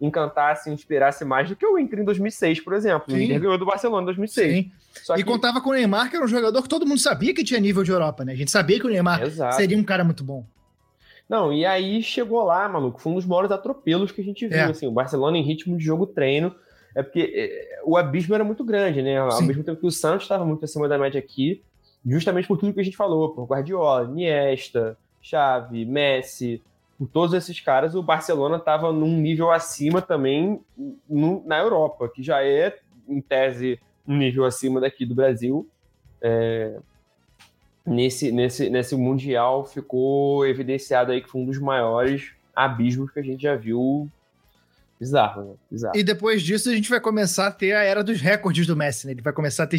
[0.00, 3.10] encantasse, inspirasse mais do que o Inter em 2006, por exemplo.
[3.10, 3.16] Sim.
[3.16, 4.52] O Inter ganhou do Barcelona em 2006.
[4.52, 4.72] Sim.
[5.02, 5.24] Só e que...
[5.24, 7.82] contava com o Neymar, que era um jogador que todo mundo sabia que tinha nível
[7.82, 8.32] de Europa, né?
[8.32, 9.56] A gente sabia que o Neymar Exato.
[9.56, 10.44] seria um cara muito bom.
[11.28, 14.58] Não, e aí chegou lá, maluco, foi um dos maiores atropelos que a gente viu,
[14.58, 14.64] é.
[14.64, 16.52] assim, o Barcelona em ritmo de jogo treino,
[16.92, 19.18] é porque é, o abismo era muito grande, né?
[19.18, 19.46] Ao Sim.
[19.46, 21.62] mesmo tempo que o Santos estava muito acima da média aqui,
[22.04, 26.60] justamente por tudo que a gente falou, por Guardiola, Iniesta, Xavi, Messi,
[27.00, 30.60] por todos esses caras, o Barcelona estava num nível acima também
[31.08, 32.78] no, na Europa, que já é,
[33.08, 35.66] em tese, um nível acima daqui do Brasil.
[36.20, 36.78] É,
[37.86, 43.22] nesse, nesse, nesse Mundial ficou evidenciado aí que foi um dos maiores abismos que a
[43.22, 44.06] gente já viu
[45.00, 45.54] Bizarro, né?
[45.70, 45.96] Bizarro.
[45.96, 49.06] E depois disso a gente vai começar a ter a era dos recordes do Messi,
[49.06, 49.14] né?
[49.14, 49.78] Ele vai começar a ter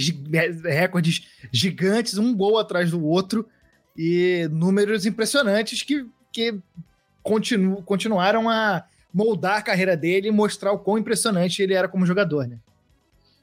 [0.64, 3.48] recordes gigantes, um gol atrás do outro,
[3.96, 6.60] e números impressionantes que, que
[7.24, 12.06] continu, continuaram a moldar a carreira dele e mostrar o quão impressionante ele era como
[12.06, 12.58] jogador, né?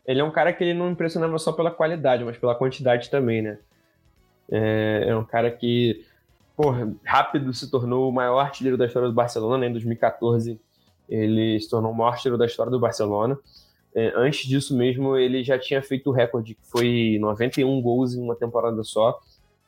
[0.06, 3.42] Ele é um cara que ele não impressionava só pela qualidade, mas pela quantidade também,
[3.42, 3.58] né?
[4.50, 6.04] É, é um cara que,
[7.04, 9.68] rápido se tornou o maior artilheiro da história do Barcelona, né?
[9.68, 10.58] em 2014
[11.08, 13.38] ele se tornou o maior artilheiro da história do Barcelona.
[13.94, 18.20] É, antes disso mesmo, ele já tinha feito o recorde, que foi 91 gols em
[18.20, 19.18] uma temporada só.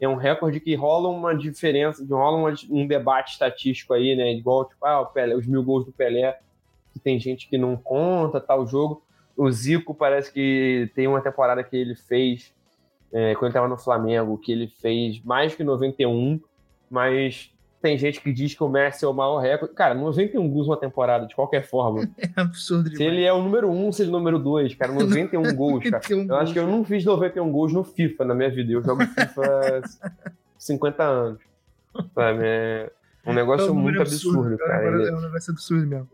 [0.01, 4.33] É um recorde que rola uma diferença, rola um debate estatístico aí, né?
[4.33, 6.39] Igual, tipo, ah, Pelé, os mil gols do Pelé,
[6.93, 9.03] que tem gente que não conta tal jogo.
[9.37, 12.53] O Zico parece que tem uma temporada que ele fez,
[13.13, 16.41] é, quando ele estava no Flamengo, que ele fez mais que 91,
[16.91, 19.75] mas tem gente que diz que o Messi é o maior recorde.
[19.75, 22.09] Cara, 91 gols uma temporada, de qualquer forma.
[22.37, 22.99] É absurdo demais.
[22.99, 25.83] Se ele é o número 1, se ele é o número 2, cara, 91 gols,
[25.85, 26.03] cara.
[26.03, 26.41] 91 eu gols.
[26.43, 28.73] acho que eu não fiz 91 gols no FIFA na minha vida.
[28.73, 29.83] Eu jogo FIFA
[30.59, 31.41] 50 anos.
[32.15, 32.45] Sabe?
[32.45, 32.91] É
[33.27, 34.85] um negócio é um muito absurdo, absurdo cara.
[34.85, 36.09] É um negócio absurdo mesmo.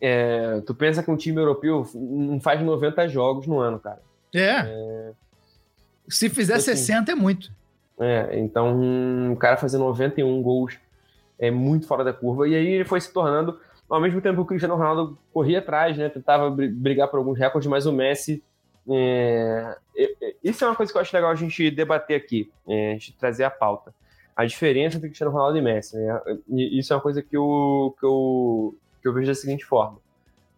[0.00, 4.00] É, tu pensa que um time europeu não faz 90 jogos no ano, cara.
[4.34, 4.60] É.
[4.66, 5.12] é...
[6.08, 7.50] Se fizer assim, 60 é muito.
[7.98, 10.78] É, então um cara fazer 91 gols
[11.38, 12.48] é muito fora da curva.
[12.48, 15.96] E aí ele foi se tornando, ao mesmo tempo que o Cristiano Ronaldo corria atrás,
[15.96, 16.08] né?
[16.08, 18.42] Tentava brigar por alguns recordes, mas o Messi.
[18.88, 19.76] É...
[20.42, 23.14] Isso é uma coisa que eu acho legal a gente debater aqui, é, a gente
[23.14, 23.94] trazer a pauta.
[24.36, 25.96] A diferença entre Cristiano Ronaldo e Messi.
[25.96, 26.20] Né?
[26.48, 29.98] Isso é uma coisa que eu, que, eu, que eu vejo da seguinte forma.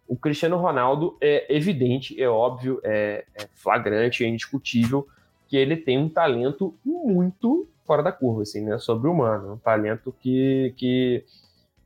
[0.07, 5.07] O Cristiano Ronaldo é evidente, é óbvio, é, é flagrante, é indiscutível
[5.47, 8.77] que ele tem um talento muito fora da curva, assim, né?
[8.77, 9.53] Sobre-humano.
[9.53, 11.23] Um talento que, que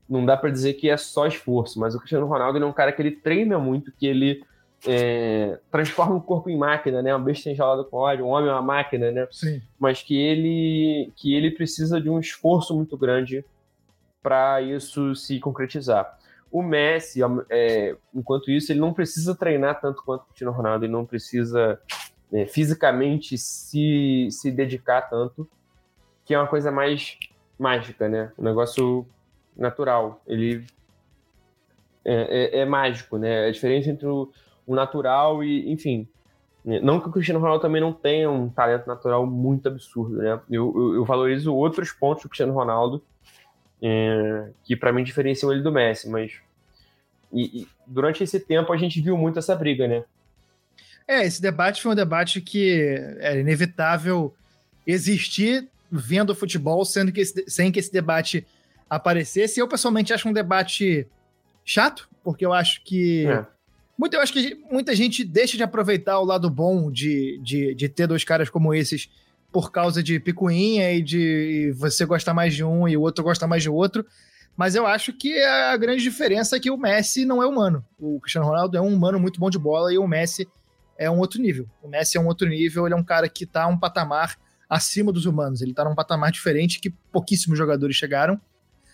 [0.09, 2.91] não dá para dizer que é só esforço, mas o Cristiano Ronaldo é um cara
[2.91, 4.43] que ele treina muito, que ele
[4.87, 7.15] é, transforma o corpo em máquina, né?
[7.15, 9.27] Uma besta enjaulada com ódio, um homem é uma máquina, né?
[9.31, 9.61] Sim.
[9.79, 13.45] Mas que ele, que ele precisa de um esforço muito grande
[14.23, 16.17] para isso se concretizar.
[16.51, 20.91] O Messi, é, enquanto isso, ele não precisa treinar tanto quanto o Cristiano Ronaldo, ele
[20.91, 21.79] não precisa
[22.31, 25.47] é, fisicamente se, se dedicar tanto,
[26.25, 27.17] que é uma coisa mais
[27.59, 28.31] mágica, né?
[28.37, 29.05] Um negócio
[29.55, 30.21] natural.
[30.25, 30.65] Ele
[32.05, 33.47] é, é, é mágico, né?
[33.47, 34.31] A diferença entre o,
[34.65, 36.07] o, natural e, enfim.
[36.63, 36.79] Né?
[36.79, 40.39] Não que o Cristiano Ronaldo também não tenha um talento natural muito absurdo, né?
[40.49, 43.03] Eu, eu, eu valorizo outros pontos do Cristiano Ronaldo
[43.81, 46.39] é, que para mim diferenciam ele do Messi, mas
[47.33, 50.03] e, e, durante esse tempo a gente viu muito essa briga, né?
[51.11, 54.33] É, esse debate foi um debate que era inevitável
[54.87, 58.47] existir vendo o futebol, sendo que esse, sem que esse debate
[58.89, 59.59] aparecesse.
[59.59, 61.05] Eu, pessoalmente, acho um debate
[61.65, 63.27] chato, porque eu acho que.
[63.27, 63.45] É.
[63.97, 67.89] Muito, eu acho que muita gente deixa de aproveitar o lado bom de, de, de
[67.89, 69.09] ter dois caras como esses
[69.51, 73.45] por causa de picuinha e de você gosta mais de um e o outro gosta
[73.45, 74.05] mais de outro.
[74.55, 77.85] Mas eu acho que a grande diferença é que o Messi não é humano.
[77.99, 80.47] O Cristiano Ronaldo é um humano muito bom de bola e o Messi
[81.01, 81.67] é um outro nível.
[81.81, 84.37] O Messi é um outro nível, ele é um cara que está um patamar
[84.69, 85.61] acima dos humanos.
[85.61, 88.39] Ele está num patamar diferente que pouquíssimos jogadores chegaram.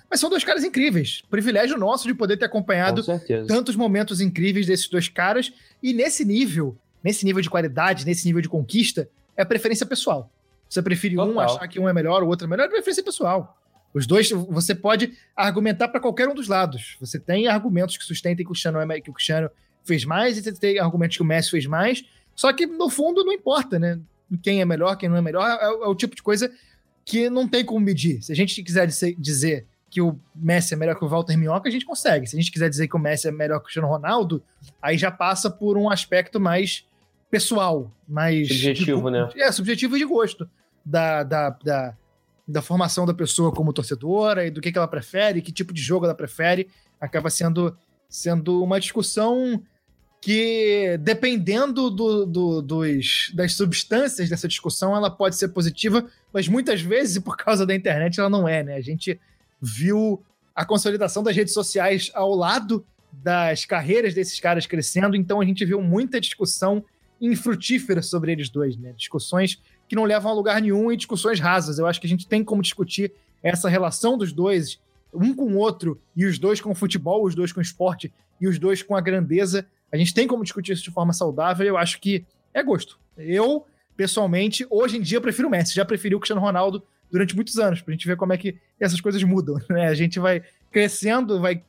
[0.09, 1.21] Mas são dois caras incríveis.
[1.29, 3.03] Privilégio nosso de poder ter acompanhado
[3.45, 5.51] tantos momentos incríveis desses dois caras.
[5.83, 10.31] E nesse nível, nesse nível de qualidade, nesse nível de conquista, é preferência pessoal.
[10.69, 11.33] Você prefere Total.
[11.33, 13.57] um, achar que um é melhor, o outro é melhor, é preferência pessoal.
[13.93, 16.95] Os dois, você pode argumentar para qualquer um dos lados.
[17.01, 19.49] Você tem argumentos que sustentem que o Cristiano, é, que o Cristiano
[19.87, 22.03] fez mais e tem argumentos que o Messi fez mais.
[22.35, 23.99] Só que, no fundo, não importa, né?
[24.43, 26.51] Quem é melhor, quem não é melhor, é, é o tipo de coisa
[27.03, 28.21] que não tem como medir.
[28.21, 31.69] Se a gente quiser dizer, dizer que o Messi é melhor que o Walter Minhoca,
[31.69, 32.27] a gente consegue.
[32.27, 34.43] Se a gente quiser dizer que o Messi é melhor que o Cristiano Ronaldo,
[34.81, 36.85] aí já passa por um aspecto mais
[37.31, 38.47] pessoal, mais.
[38.49, 39.29] Subjetivo, de, né?
[39.37, 40.49] É, subjetivo e de gosto
[40.85, 41.97] da, da, da,
[42.47, 45.81] da formação da pessoa como torcedora e do que, que ela prefere, que tipo de
[45.81, 46.69] jogo ela prefere.
[46.99, 47.77] Acaba sendo,
[48.09, 49.63] sendo uma discussão
[50.21, 56.81] que, dependendo do, do, dos, das substâncias dessa discussão, ela pode ser positiva, mas muitas
[56.81, 58.75] vezes, por causa da internet, ela não é, né?
[58.75, 59.19] A gente
[59.61, 60.23] viu
[60.55, 65.63] a consolidação das redes sociais ao lado das carreiras desses caras crescendo, então a gente
[65.65, 66.83] viu muita discussão
[67.19, 68.93] infrutífera sobre eles dois, né?
[68.95, 71.79] Discussões que não levam a lugar nenhum e discussões rasas.
[71.79, 73.11] Eu acho que a gente tem como discutir
[73.41, 74.79] essa relação dos dois,
[75.13, 78.11] um com o outro, e os dois com o futebol, os dois com o esporte
[78.39, 79.65] e os dois com a grandeza.
[79.91, 81.65] A gente tem como discutir isso de forma saudável.
[81.65, 82.99] Eu acho que é gosto.
[83.17, 83.65] Eu,
[83.95, 85.73] pessoalmente, hoje em dia prefiro o Messi.
[85.73, 88.99] Já preferi o Cristiano Ronaldo durante muitos anos, pra gente ver como é que essas
[88.99, 89.57] coisas mudam.
[89.69, 89.87] Né?
[89.87, 91.63] A gente vai crescendo, vai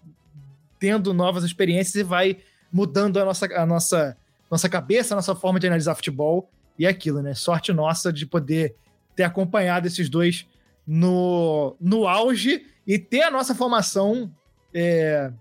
[0.78, 2.38] tendo novas experiências e vai
[2.72, 4.16] mudando a nossa, a nossa,
[4.50, 6.50] nossa cabeça, a nossa forma de analisar futebol.
[6.78, 7.34] E é aquilo, né?
[7.34, 8.74] Sorte nossa de poder
[9.16, 10.46] ter acompanhado esses dois
[10.86, 14.32] no, no auge e ter a nossa formação
[14.72, 15.32] é,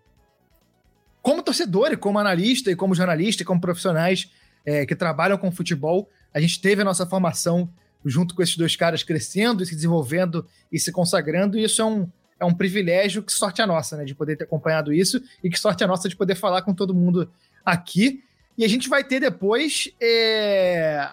[1.27, 4.31] como torcedor e como analista e como jornalista e como profissionais
[4.65, 6.09] é, que trabalham com futebol.
[6.33, 7.69] A gente teve a nossa formação
[8.05, 11.85] junto com esses dois caras crescendo e se desenvolvendo e se consagrando, e isso é
[11.85, 12.09] um,
[12.39, 15.59] é um privilégio que sorte a nossa, né, de poder ter acompanhado isso e que
[15.59, 17.29] sorte a nossa de poder falar com todo mundo
[17.65, 18.23] aqui.
[18.57, 21.09] E a gente vai ter depois é,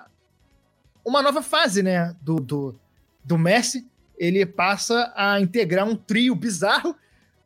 [1.04, 2.80] uma nova fase, né, do, do,
[3.24, 3.84] do Messi.
[4.16, 6.94] Ele passa a integrar um trio bizarro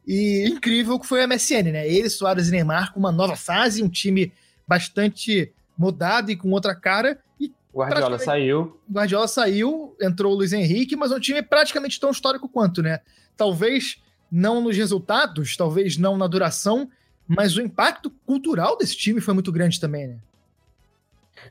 [0.09, 1.87] e incrível que foi a MSN, né?
[1.87, 4.33] Ele, Soares e Neymar com uma nova fase, um time
[4.67, 7.19] bastante mudado e com outra cara.
[7.39, 8.81] E O Guardiola saiu.
[8.89, 12.83] o Guardiola saiu, entrou o Luiz Henrique, mas é um time praticamente tão histórico quanto,
[12.83, 13.01] né?
[13.37, 14.03] Talvez
[14.33, 16.91] não nos resultados, talvez não na duração,
[17.27, 20.17] mas o impacto cultural desse time foi muito grande também, né?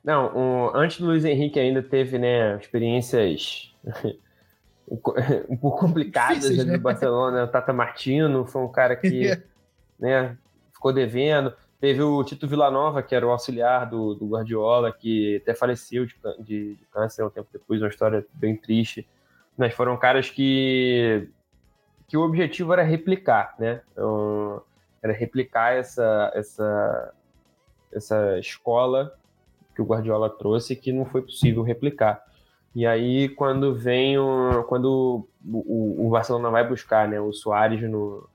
[0.04, 3.72] Não, o- antes do Luiz Henrique ainda teve, né, experiências
[5.50, 6.78] um pouco complicadas Difíceis, ali né?
[6.78, 7.44] do Barcelona.
[7.44, 9.38] O Tata Martino foi um cara que,
[10.00, 10.38] né,
[10.74, 11.54] ficou devendo.
[11.80, 16.16] Teve o Tito Villanova, que era o auxiliar do, do Guardiola, que até faleceu de,
[16.40, 19.08] de- de câncer um tempo depois, uma história bem triste.
[19.56, 21.30] Mas foram caras que,
[22.08, 23.82] que o objetivo era replicar, né?
[23.92, 24.62] Então,
[25.04, 27.14] era replicar essa, essa,
[27.94, 29.16] essa escola
[29.76, 32.24] que o Guardiola trouxe que não foi possível replicar.
[32.78, 38.30] E aí, quando vem o, quando o, o Barcelona vai buscar né, o Soares no,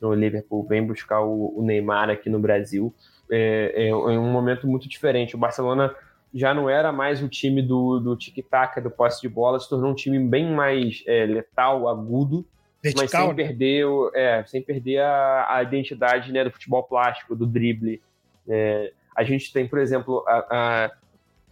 [0.00, 2.94] no Liverpool, vem buscar o, o Neymar aqui no Brasil,
[3.28, 5.34] é, é, é um momento muito diferente.
[5.34, 5.92] O Barcelona
[6.32, 9.90] já não era mais o time do, do tic-tac, do posse de bola, se tornou
[9.90, 12.46] um time bem mais é, letal, agudo,
[12.80, 13.34] mas Vertical, sem né?
[13.34, 18.00] perder, é, sem perder a, a identidade né, do futebol plástico, do drible.
[18.48, 20.92] É, a gente tem, por exemplo, a, a-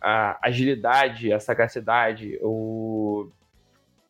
[0.00, 3.28] a agilidade, a sagacidade, o,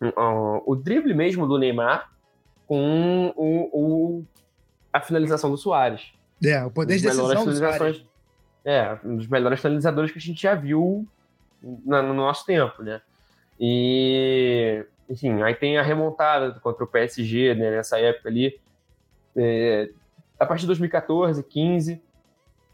[0.00, 2.10] o, o drible mesmo do Neymar
[2.66, 3.70] com o,
[4.18, 4.24] o-
[4.92, 6.12] a finalização do Soares.
[6.44, 8.06] É, o poder de decisão finalizações-
[8.64, 11.06] É, um dos melhores finalizadores que a gente já viu
[11.84, 13.00] na- no nosso tempo, né?
[13.58, 18.60] E, enfim, aí tem a remontada contra o PSG, né, nessa época ali.
[19.36, 19.90] É,
[20.38, 22.00] a partir de 2014, 15,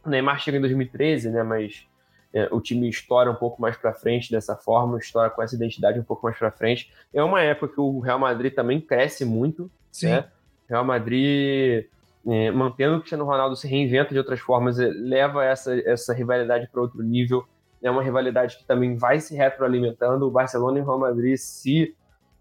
[0.05, 1.87] o Neymar chega em 2013, né, mas
[2.35, 6.01] é, o time estoura um pouco mais para frente dessa forma, estoura com essa identidade
[6.01, 6.93] um pouco mais para frente.
[7.13, 10.09] É uma época que o Real Madrid também cresce muito, Sim.
[10.09, 10.25] né?
[10.69, 11.87] Real Madrid,
[12.27, 16.69] é, mantendo o Cristiano Ronaldo se reinventa de outras formas, é, leva essa, essa rivalidade
[16.73, 17.47] para outro nível.
[17.81, 20.27] É uma rivalidade que também vai se retroalimentando.
[20.27, 21.95] O Barcelona e o Real Madrid se,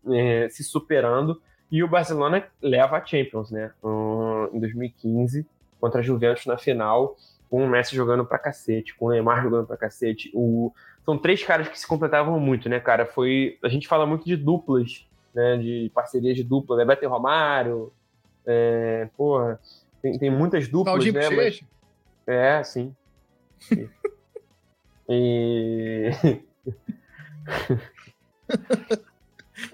[0.10, 1.40] é, se superando.
[1.70, 3.72] E o Barcelona leva a Champions, né?
[3.84, 5.46] Um, em 2015,
[5.80, 7.16] contra a Juventus na final,
[7.54, 10.32] com o Messi jogando pra cacete, com o Neymar jogando pra cacete.
[10.34, 10.74] O,
[11.06, 13.06] são três caras que se completavam muito, né, cara?
[13.06, 15.58] Foi, a gente fala muito de duplas, né?
[15.58, 17.94] De parcerias de dupla, Bebeto e Romário,
[18.44, 19.60] é, porra,
[20.02, 21.30] tem, tem muitas duplas, né?
[21.30, 21.64] Mas,
[22.26, 22.96] é, sim.
[25.10, 26.12] E.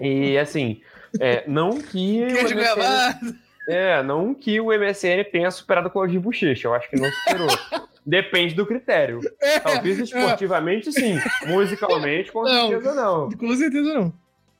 [0.00, 0.82] e assim,
[1.20, 2.26] é, não que.
[2.26, 3.34] Queijo gravado.
[3.70, 7.48] É, não que o MSN tenha superado o Claudinho Bochecha, eu acho que não superou.
[8.04, 9.20] Depende do critério.
[9.40, 11.18] É, Talvez esportivamente, sim.
[11.46, 12.68] Musicalmente, com Não.
[12.70, 13.30] certeza não.
[13.30, 14.12] Com certeza não.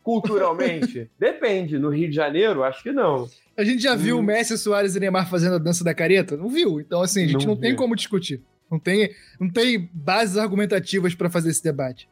[0.02, 1.78] Culturalmente, depende.
[1.78, 3.28] No Rio de Janeiro, acho que não.
[3.56, 4.20] A gente já viu Hum.
[4.20, 6.36] o Messi, Soares e Neymar fazendo a dança da careta?
[6.36, 6.80] Não viu.
[6.80, 8.40] Então, assim, a gente não, Não tem como discutir.
[8.70, 12.08] Não tem, não tem bases argumentativas pra fazer esse debate.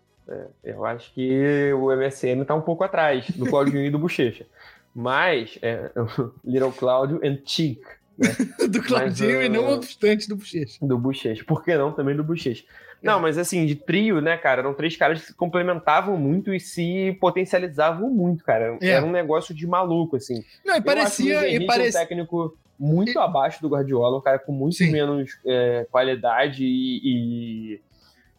[0.62, 4.44] Eu acho que o MSN tá um pouco atrás do Claudinho e do Bochecha.
[5.00, 5.92] Mas, é,
[6.44, 7.80] Little Cláudio and Chic,
[8.68, 10.84] Do Claudinho Mas, e não ah, obstante do Bochecha.
[10.84, 11.44] do Bochecha.
[11.44, 12.64] Por que não também do Bochecha?
[13.00, 16.58] Não, mas assim, de trio, né, cara, eram três caras que se complementavam muito e
[16.58, 18.76] se potencializavam muito, cara.
[18.80, 18.88] É.
[18.88, 20.42] Era um negócio de maluco, assim.
[20.66, 21.48] Não, e Eu parecia.
[21.48, 24.90] E parecia um técnico muito abaixo do Guardiola, um cara com muito Sim.
[24.90, 27.80] menos é, qualidade e, e,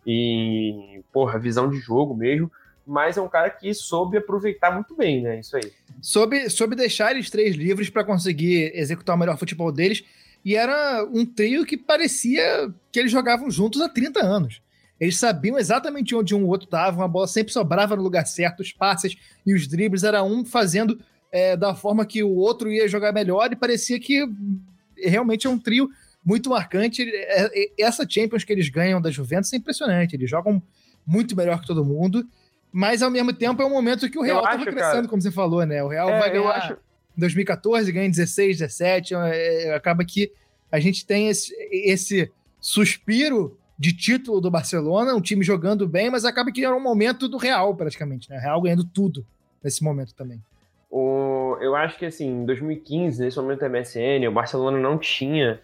[0.06, 2.52] e, porra, visão de jogo mesmo,
[2.90, 5.40] mas é um cara que soube aproveitar muito bem, né?
[5.40, 5.72] Isso aí.
[6.02, 10.04] soube, soube deixar eles três livres pra conseguir executar o melhor futebol deles.
[10.44, 14.62] E era um trio que parecia que eles jogavam juntos há 30 anos.
[15.00, 18.62] Eles sabiam exatamente onde um ou outro dava, a bola sempre sobrava no lugar certo,
[18.62, 19.16] os passes
[19.46, 21.00] e os dribles era um fazendo
[21.32, 24.26] é, da forma que o outro ia jogar melhor e parecia que
[24.98, 25.90] realmente é um trio
[26.26, 27.04] muito marcante.
[27.04, 30.16] É, é, Essa Champions que eles ganham da Juventus é impressionante.
[30.16, 30.62] Eles jogam
[31.06, 32.28] muito melhor que todo mundo,
[32.72, 35.08] mas ao mesmo tempo é um momento que o Real estava acho, crescendo, cara.
[35.08, 35.84] como você falou, né?
[35.84, 39.14] O Real É, vai eu ganhar acho- em 2014, ganha em 16, 17.
[39.16, 40.32] é, acaba que
[40.72, 46.26] a gente tem esse, esse suspiro de título do Barcelona, um time jogando bem, mas
[46.26, 48.38] acaba que era um momento do Real, praticamente, né?
[48.38, 49.26] O Real ganhando tudo
[49.64, 50.42] nesse momento também.
[50.92, 55.60] O, eu acho que assim, em 2015, nesse momento da MSN, o Barcelona não tinha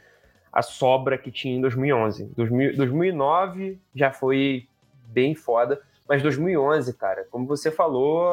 [0.51, 2.25] a sobra que tinha em 2011.
[2.35, 4.67] 2000, 2009 já foi
[5.07, 8.31] bem foda, mas 2011, cara, como você falou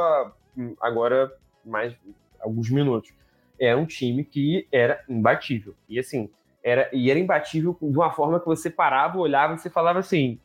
[0.57, 1.33] hum, agora
[1.65, 1.95] mais
[2.41, 3.13] alguns minutos,
[3.59, 5.75] era um time que era imbatível.
[5.89, 6.29] E assim,
[6.63, 10.39] era, e era imbatível de uma forma que você parava, olhava e você falava assim,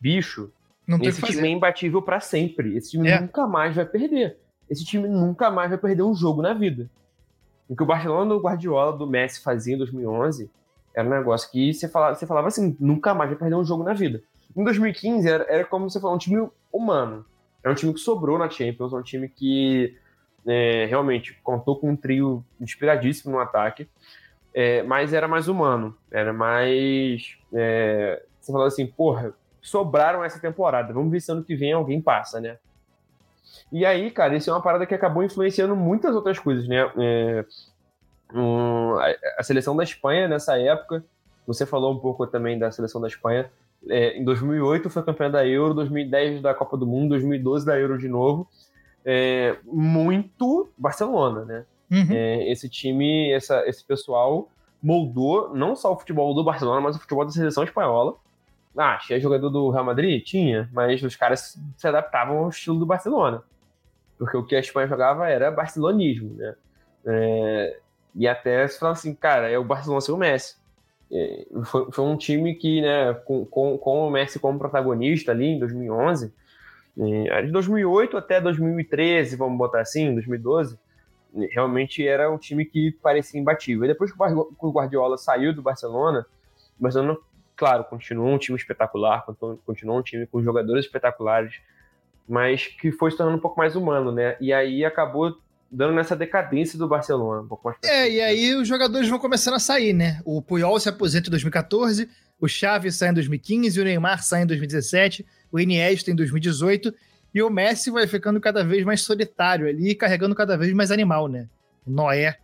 [0.00, 0.50] bicho,
[0.86, 1.34] Não esse fazer.
[1.34, 2.76] time é imbatível pra sempre.
[2.76, 3.20] Esse time É.
[3.20, 4.38] nunca mais vai perder.
[4.70, 6.88] Esse time nunca mais vai perder um jogo na vida.
[7.68, 10.50] O que o Barcelona do Guardiola, do Messi fazia em 2011,
[10.94, 13.82] era um negócio que você falava, você falava assim, nunca mais vai perder um jogo
[13.82, 14.22] na vida.
[14.54, 17.24] Em 2015, era, era como você falou, um time humano.
[17.62, 19.96] Era um time que sobrou na Champions, um time que
[20.46, 23.88] é, realmente contou com um trio inspiradíssimo no ataque,
[24.52, 25.96] é, mas era mais humano.
[26.10, 27.36] Era mais...
[27.52, 30.92] é, você falava assim, porra, sobraram essa temporada.
[30.92, 32.58] Vamos ver se ano que vem alguém passa, né?
[33.70, 36.90] E aí, cara, isso é uma parada que acabou influenciando muitas outras coisas, né?
[36.98, 37.44] É,
[38.34, 41.04] um, a, a seleção da Espanha nessa época,
[41.46, 43.50] você falou um pouco também da seleção da Espanha.
[43.88, 47.98] É, em 2008 foi campeã da Euro, 2010 da Copa do Mundo, 2012 da Euro
[47.98, 48.48] de novo.
[49.04, 51.64] É, muito Barcelona, né?
[51.90, 52.06] Uhum.
[52.10, 54.48] É, esse time, essa, esse pessoal
[54.82, 58.16] moldou não só o futebol do Barcelona, mas o futebol da seleção espanhola.
[58.76, 60.24] Ah, tinha jogador do Real Madrid?
[60.24, 63.42] Tinha, mas os caras se adaptavam ao estilo do Barcelona.
[64.18, 66.54] Porque o que a Espanha jogava era barcelonismo, né?
[67.04, 67.80] É,
[68.14, 70.56] e até se fala assim, cara, é o Barcelona sem o Messi.
[71.12, 75.46] É, foi, foi um time que, né, com, com, com o Messi como protagonista ali
[75.46, 76.32] em 2011,
[76.98, 80.78] é, de 2008 até 2013, vamos botar assim, 2012,
[81.50, 83.84] realmente era um time que parecia imbatível.
[83.84, 86.26] E depois que o Guardiola saiu do Barcelona,
[86.78, 87.16] o Barcelona,
[87.56, 91.54] claro, continuou um time espetacular, continu- continuou um time com jogadores espetaculares,
[92.28, 94.36] mas que foi se tornando um pouco mais humano, né?
[94.40, 95.36] E aí acabou
[95.72, 97.48] dando nessa decadência do Barcelona,
[97.82, 98.24] É, e né?
[98.24, 100.20] aí os jogadores vão começando a sair, né?
[100.22, 102.08] O Puyol se aposenta em 2014,
[102.38, 106.94] o Xavi sai em 2015, o Neymar sai em 2017, o Iniesta em 2018,
[107.34, 111.26] e o Messi vai ficando cada vez mais solitário ali, carregando cada vez mais animal,
[111.26, 111.48] né?
[111.86, 112.36] O Noé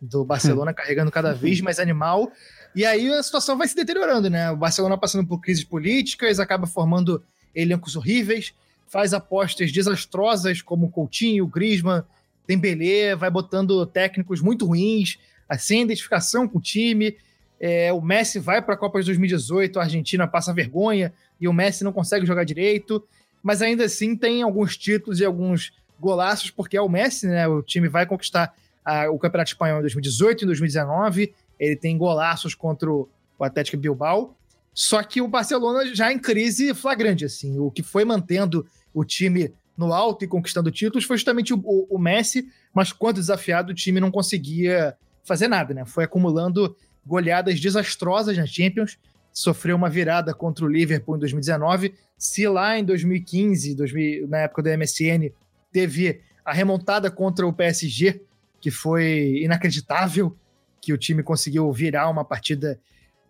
[0.00, 2.32] do Barcelona carregando cada vez mais animal.
[2.74, 4.50] E aí a situação vai se deteriorando, né?
[4.50, 7.22] O Barcelona passando por crises políticas, acaba formando
[7.54, 8.52] elencos horríveis,
[8.88, 12.02] faz apostas desastrosas como Coutinho, Griezmann,
[12.46, 15.18] Dembélé, vai botando técnicos muito ruins,
[15.58, 17.16] sem identificação com o time.
[17.60, 21.52] É, o Messi vai para a Copa de 2018, a Argentina passa vergonha e o
[21.52, 23.04] Messi não consegue jogar direito,
[23.42, 27.46] mas ainda assim tem alguns títulos e alguns golaços, porque é o Messi, né?
[27.46, 28.52] O time vai conquistar
[28.84, 31.32] a- o Campeonato Espanhol em 2018 e em 2019.
[31.58, 34.36] Ele tem golaços contra o, o Atlético Bilbao.
[34.74, 37.58] Só que o Barcelona já em crise flagrante, assim.
[37.60, 41.86] O que foi mantendo o time no alto e conquistando títulos foi justamente o, o-
[41.96, 45.84] o Messi, mas quando desafiado o time não conseguia fazer nada, né?
[45.84, 48.98] Foi acumulando goleadas desastrosas na Champions,
[49.32, 51.94] sofreu uma virada contra o Liverpool em 2019.
[52.18, 55.32] Se lá em 2015, 2000, na época do MSN,
[55.72, 58.20] teve a remontada contra o PSG,
[58.60, 60.36] que foi inacreditável,
[60.80, 62.78] que o time conseguiu virar uma partida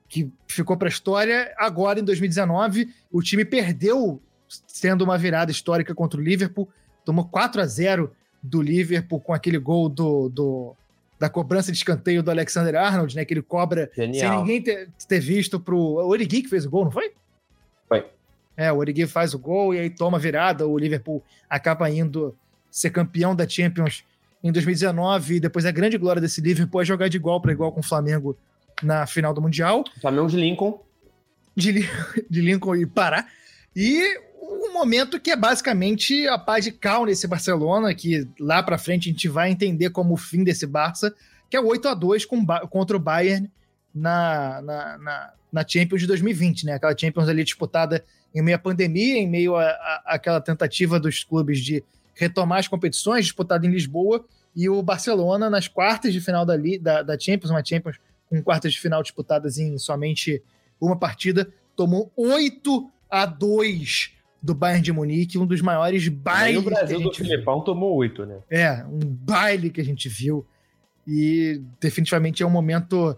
[0.08, 1.54] que ficou para a história.
[1.56, 4.20] Agora, em 2019, o time perdeu,
[4.66, 6.68] sendo uma virada histórica contra o Liverpool,
[7.04, 10.76] tomou 4 a 0 do Liverpool com aquele gol do, do
[11.22, 13.24] da cobrança de escanteio do Alexander Arnold, né?
[13.24, 14.28] Que ele cobra Genial.
[14.28, 15.78] sem ninguém ter, ter visto pro.
[15.78, 17.12] O Origi que fez o gol, não foi?
[17.88, 18.04] Foi.
[18.56, 20.66] É, o Origi faz o gol e aí toma a virada.
[20.66, 22.34] O Liverpool acaba indo
[22.68, 24.04] ser campeão da Champions
[24.42, 25.36] em 2019.
[25.36, 27.84] E depois a grande glória desse Liverpool é jogar de igual para igual com o
[27.84, 28.36] Flamengo
[28.82, 29.84] na final do Mundial.
[30.00, 30.82] Flamengo de Lincoln.
[31.54, 31.88] De,
[32.28, 33.28] de Lincoln e Pará.
[33.76, 38.76] E um momento que é basicamente a paz de cal nesse Barcelona, que lá pra
[38.76, 41.14] frente a gente vai entender como o fim desse Barça,
[41.48, 43.50] que é o 8 a 2 com, contra o Bayern
[43.94, 46.72] na, na, na, na Champions de 2020, né?
[46.74, 49.54] Aquela Champions ali disputada em meio à pandemia, em meio
[50.06, 51.84] àquela tentativa dos clubes de
[52.14, 54.24] retomar as competições, disputada em Lisboa,
[54.56, 58.72] e o Barcelona nas quartas de final da, da, da Champions, uma Champions com quartas
[58.72, 60.42] de final disputadas em somente
[60.80, 66.62] uma partida, tomou 8 a 2 do Bayern de Munique, um dos maiores bailes o
[66.62, 67.12] Brasil do viu.
[67.12, 68.38] Filipão tomou oito, né?
[68.50, 70.44] É, um baile que a gente viu.
[71.06, 73.16] E definitivamente é um momento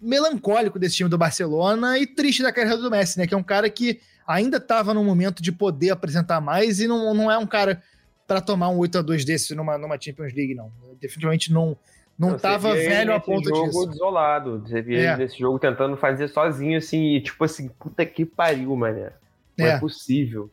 [0.00, 3.26] melancólico desse time do Barcelona e triste da carreira do Messi, né?
[3.26, 7.14] Que é um cara que ainda estava num momento de poder apresentar mais e não,
[7.14, 7.82] não é um cara
[8.26, 10.70] para tomar um 8 a 2 desse numa, numa Champions League, não.
[11.00, 11.76] Definitivamente não
[12.16, 13.86] não estava velho a ponto jogo disso.
[13.88, 14.60] desolado.
[14.60, 15.12] Você via É.
[15.14, 19.10] ele nesse jogo tentando fazer sozinho, assim, e tipo assim, puta que pariu, mané.
[19.56, 19.78] Não é, É.
[19.78, 20.50] possível.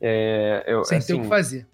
[0.00, 1.66] É, eu, Sem assim, ter o que fazer.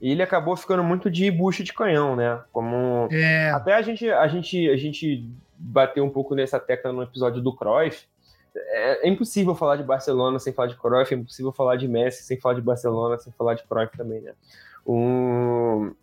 [0.00, 2.40] E ele acabou ficando muito de bucha de canhão, né?
[2.52, 5.26] Como É, até a gente, a gente, a gente
[5.58, 8.06] bateu um pouco nessa tecla no episódio do Cruyff.
[8.54, 12.22] É, é impossível falar de Barcelona sem falar de Cruyff, é impossível falar de Messi
[12.22, 14.32] sem falar de Barcelona, sem falar de Cruyff também, né?
[14.86, 15.94] Um,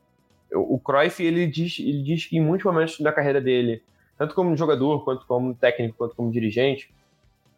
[0.52, 3.82] o Cruyff, ele diz, ele diz que em muitos momentos da carreira dele,
[4.18, 6.94] tanto como jogador, quanto como técnico, quanto como dirigente,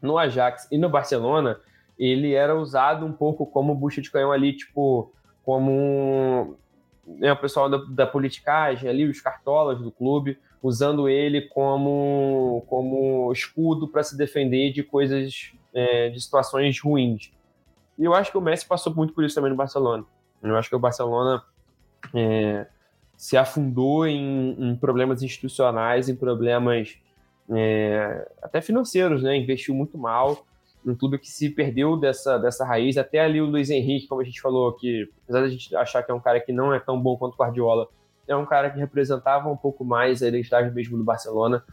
[0.02, 1.60] no Ajax e no Barcelona,
[1.98, 5.12] ele era usado um pouco como bucha de canhão ali, tipo,
[5.44, 6.58] como
[7.06, 13.32] né, o pessoal da, da politicagem ali, os cartolas do clube, usando ele como, como
[13.32, 17.32] escudo para se defender de coisas, é, de situações ruins.
[17.98, 20.04] E eu acho que o Messi passou muito por isso também no Barcelona.
[20.42, 21.44] Eu acho que o Barcelona
[22.14, 22.68] é,
[23.16, 26.98] se afundou em, em problemas institucionais, em problemas
[27.52, 29.36] é, até financeiros, né?
[29.38, 30.46] Investiu muito mal.
[30.86, 32.98] Um clube que se perdeu dessa, dessa raiz.
[32.98, 36.12] Até ali o Luiz Henrique, como a gente falou, que apesar da gente achar que
[36.12, 37.88] é um cara que não é tão bom quanto o Guardiola,
[38.28, 41.64] é um cara que representava um pouco mais a identidade mesmo do Barcelona.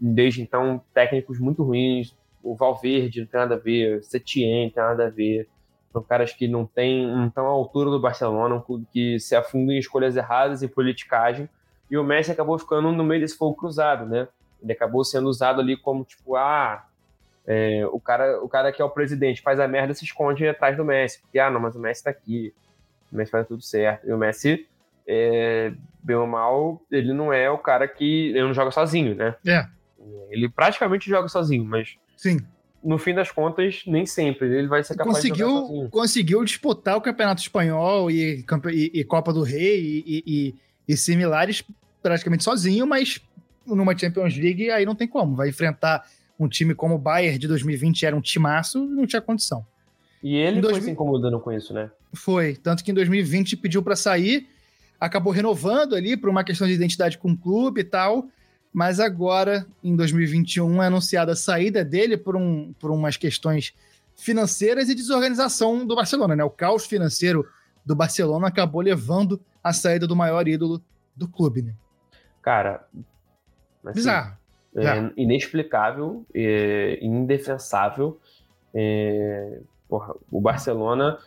[0.00, 2.16] Desde então, técnicos muito ruins.
[2.42, 5.48] O Valverde não tem nada a ver, o Setien não tem nada a ver.
[5.92, 9.72] São caras que não têm, estão à altura do Barcelona, um clube que se afunda
[9.72, 11.48] em escolhas erradas e politicagem.
[11.90, 14.28] E o Messi acabou ficando no meio desse fogo cruzado, né?
[14.62, 16.84] Ele acabou sendo usado ali como tipo, ah,
[17.46, 20.76] é, o, cara, o cara que é o presidente faz a merda se esconde atrás
[20.76, 21.20] do Messi.
[21.20, 22.52] Porque, ah, não, mas o Messi tá aqui.
[23.12, 24.06] O Messi faz tudo certo.
[24.06, 24.66] E o Messi,
[25.06, 28.28] é, bem ou mal, ele não é o cara que.
[28.30, 29.34] Ele não joga sozinho, né?
[29.46, 29.66] É.
[30.30, 32.38] Ele praticamente joga sozinho, mas sim.
[32.84, 34.46] no fim das contas, nem sempre.
[34.46, 35.90] Ele vai ser capaz de jogar Conseguiu, sozinho.
[35.90, 40.54] conseguiu disputar o Campeonato Espanhol e, e- e Copa do Rei e-
[40.86, 41.64] e similares
[42.02, 43.20] praticamente sozinho, mas
[43.74, 45.36] numa Champions League aí não tem como.
[45.36, 46.06] Vai enfrentar
[46.38, 49.66] um time como o Bayern de 2020, era um timaço, não tinha condição.
[50.22, 51.90] E ele Em foi 2000 se incomodando com isso, né?
[52.14, 54.48] Foi, tanto que em 2020 pediu para sair,
[54.98, 58.28] acabou renovando ali por uma questão de identidade com o clube e tal,
[58.72, 63.74] mas agora, em 2021, é anunciada a saída dele por, um, por umas questões
[64.16, 66.44] financeiras e desorganização do Barcelona, né?
[66.44, 67.46] O caos financeiro
[67.84, 70.82] do Barcelona acabou levando a saída do maior ídolo
[71.16, 71.74] do clube, né?
[72.42, 72.86] Cara.
[73.84, 74.36] Assim, Bizarro.
[74.76, 78.20] É inexplicável, é indefensável.
[78.74, 79.58] É,
[79.88, 81.18] porra, o Barcelona.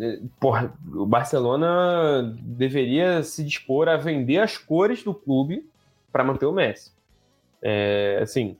[0.00, 5.68] é, Porra, o Barcelona deveria se dispor a vender as cores do clube
[6.12, 6.92] para manter o Messi.
[7.62, 8.56] É, assim,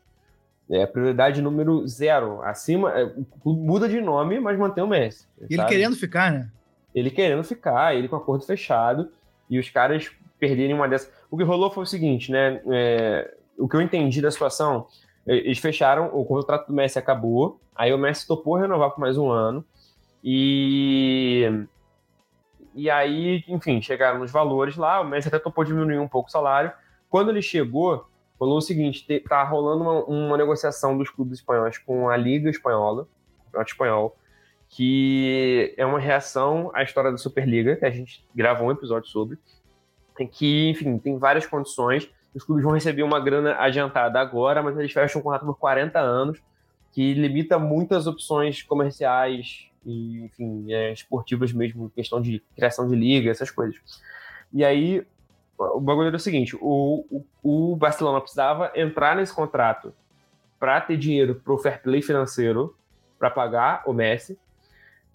[0.70, 2.40] é prioridade número zero.
[2.42, 5.26] Acima, é, o clube muda de nome, mas mantém o Messi.
[5.40, 5.68] Ele sabe?
[5.68, 6.50] querendo ficar, né?
[6.94, 9.10] ele querendo ficar, ele com acordo fechado,
[9.48, 11.12] e os caras perderem uma dessas.
[11.30, 12.60] O que rolou foi o seguinte, né?
[12.70, 14.86] é, o que eu entendi da situação,
[15.26, 19.30] eles fecharam, o contrato do Messi acabou, aí o Messi topou renovar por mais um
[19.30, 19.64] ano,
[20.22, 21.66] e.
[22.74, 26.32] E aí, enfim, chegaram nos valores lá, o Messi até topou diminuir um pouco o
[26.32, 26.70] salário.
[27.10, 28.06] Quando ele chegou,
[28.38, 32.48] rolou o seguinte: te- tá rolando uma, uma negociação dos clubes espanhóis com a Liga
[32.48, 33.08] Espanhola,
[33.52, 34.16] o Espanhol,
[34.68, 39.38] que é uma reação à história da Superliga, que a gente gravou um episódio sobre,
[40.30, 42.08] que, enfim, tem várias condições,
[42.38, 45.98] os clubes vão receber uma grana adiantada agora, mas eles fecham um contrato por 40
[45.98, 46.40] anos,
[46.92, 53.30] que limita muitas opções comerciais e, enfim, é, esportivas mesmo, questão de criação de liga,
[53.30, 53.80] essas coisas.
[54.52, 55.04] E aí,
[55.58, 57.04] o bagulho era o seguinte: o,
[57.42, 59.92] o, o Barcelona precisava entrar nesse contrato
[60.60, 62.76] para ter dinheiro para o fair play financeiro,
[63.18, 64.38] para pagar o Messi,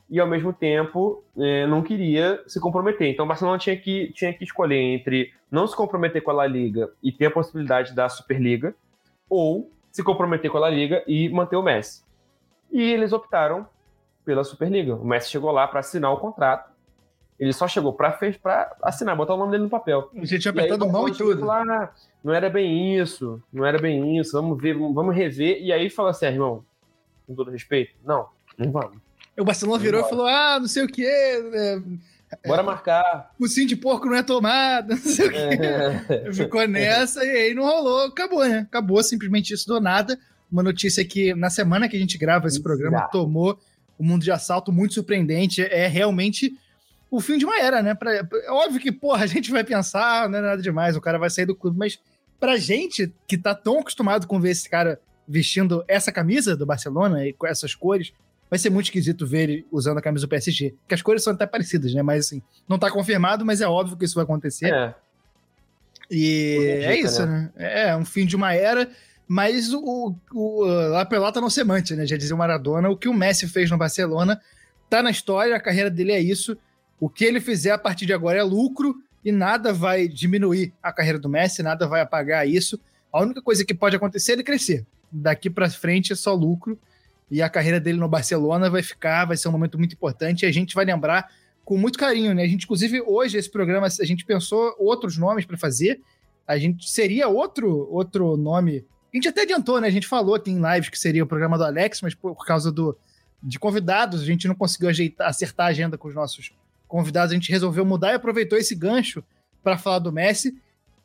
[0.10, 3.10] e ao mesmo tempo é, não queria se comprometer.
[3.10, 6.48] Então o Barcelona tinha que, tinha que escolher entre não se comprometer com a La
[6.48, 8.76] Liga e ter a possibilidade da Superliga,
[9.30, 12.04] ou se comprometer com a La Liga e manter o Messi.
[12.72, 13.68] E eles optaram
[14.26, 14.96] pela Superliga.
[14.96, 16.72] O Messi chegou lá para assinar o contrato.
[17.40, 18.18] Ele só chegou para
[18.82, 20.10] assinar, botar o nome dele no papel.
[20.16, 21.46] A gente tinha apertado mão e tudo.
[21.46, 21.92] Lá,
[22.24, 25.62] não era bem isso, não era bem isso, vamos ver, vamos rever.
[25.62, 26.64] E aí fala assim, ah, irmão,
[27.28, 28.28] com todo respeito, não,
[28.58, 28.98] não vamos.
[29.38, 31.06] O Barcelona virou e falou: ah, não sei o quê.
[31.06, 31.80] É,
[32.48, 33.32] Bora é, marcar.
[33.40, 36.32] O sim de porco não é tomada, não sei o quê.
[36.34, 38.06] Ficou nessa e aí não rolou.
[38.06, 38.60] Acabou, né?
[38.60, 40.18] Acabou simplesmente isso do nada.
[40.52, 43.12] Uma notícia que na semana que a gente grava esse programa Exato.
[43.12, 43.60] tomou
[43.98, 45.62] o mundo de assalto muito surpreendente.
[45.62, 46.56] É realmente
[47.10, 47.94] o fim de uma era, né?
[47.94, 51.20] Pra, é óbvio que, porra, a gente vai pensar, não é nada demais, o cara
[51.20, 52.00] vai sair do clube, mas
[52.40, 57.26] pra gente que tá tão acostumado com ver esse cara vestindo essa camisa do Barcelona
[57.26, 58.12] e com essas cores,
[58.54, 60.76] vai ser muito esquisito ver ele usando a camisa do PSG.
[60.82, 62.04] Porque as cores são até parecidas, né?
[62.04, 62.40] Mas assim,
[62.70, 64.72] não tá confirmado, mas é óbvio que isso vai acontecer.
[64.72, 64.94] É.
[66.12, 67.50] E é isso, né?
[67.56, 67.88] né?
[67.88, 68.92] É, um fim de uma era.
[69.28, 72.06] Mas o, o, a pelota não se mante, né?
[72.06, 72.92] Já dizia o Maradona.
[72.92, 74.40] O que o Messi fez no Barcelona
[74.88, 76.56] tá na história, a carreira dele é isso.
[77.00, 80.94] O que ele fizer a partir de agora é lucro e nada vai diminuir a
[80.94, 82.80] carreira do Messi, nada vai apagar isso.
[83.12, 84.86] A única coisa que pode acontecer é ele crescer.
[85.12, 86.78] Daqui para frente é só lucro
[87.30, 90.46] e a carreira dele no Barcelona vai ficar, vai ser um momento muito importante e
[90.46, 91.30] a gente vai lembrar
[91.66, 92.44] com muito carinho, né?
[92.44, 96.02] A gente, inclusive, hoje, esse programa, a gente pensou outros nomes para fazer.
[96.46, 98.86] A gente seria outro outro nome.
[99.14, 99.88] A gente até adiantou, né?
[99.88, 102.46] A gente falou aqui em lives que seria o programa do Alex, mas por, por
[102.46, 102.98] causa do,
[103.42, 106.52] de convidados, a gente não conseguiu ajeitar, acertar a agenda com os nossos
[106.88, 107.32] convidados.
[107.32, 109.24] A gente resolveu mudar e aproveitou esse gancho
[109.64, 110.56] para falar do Messi,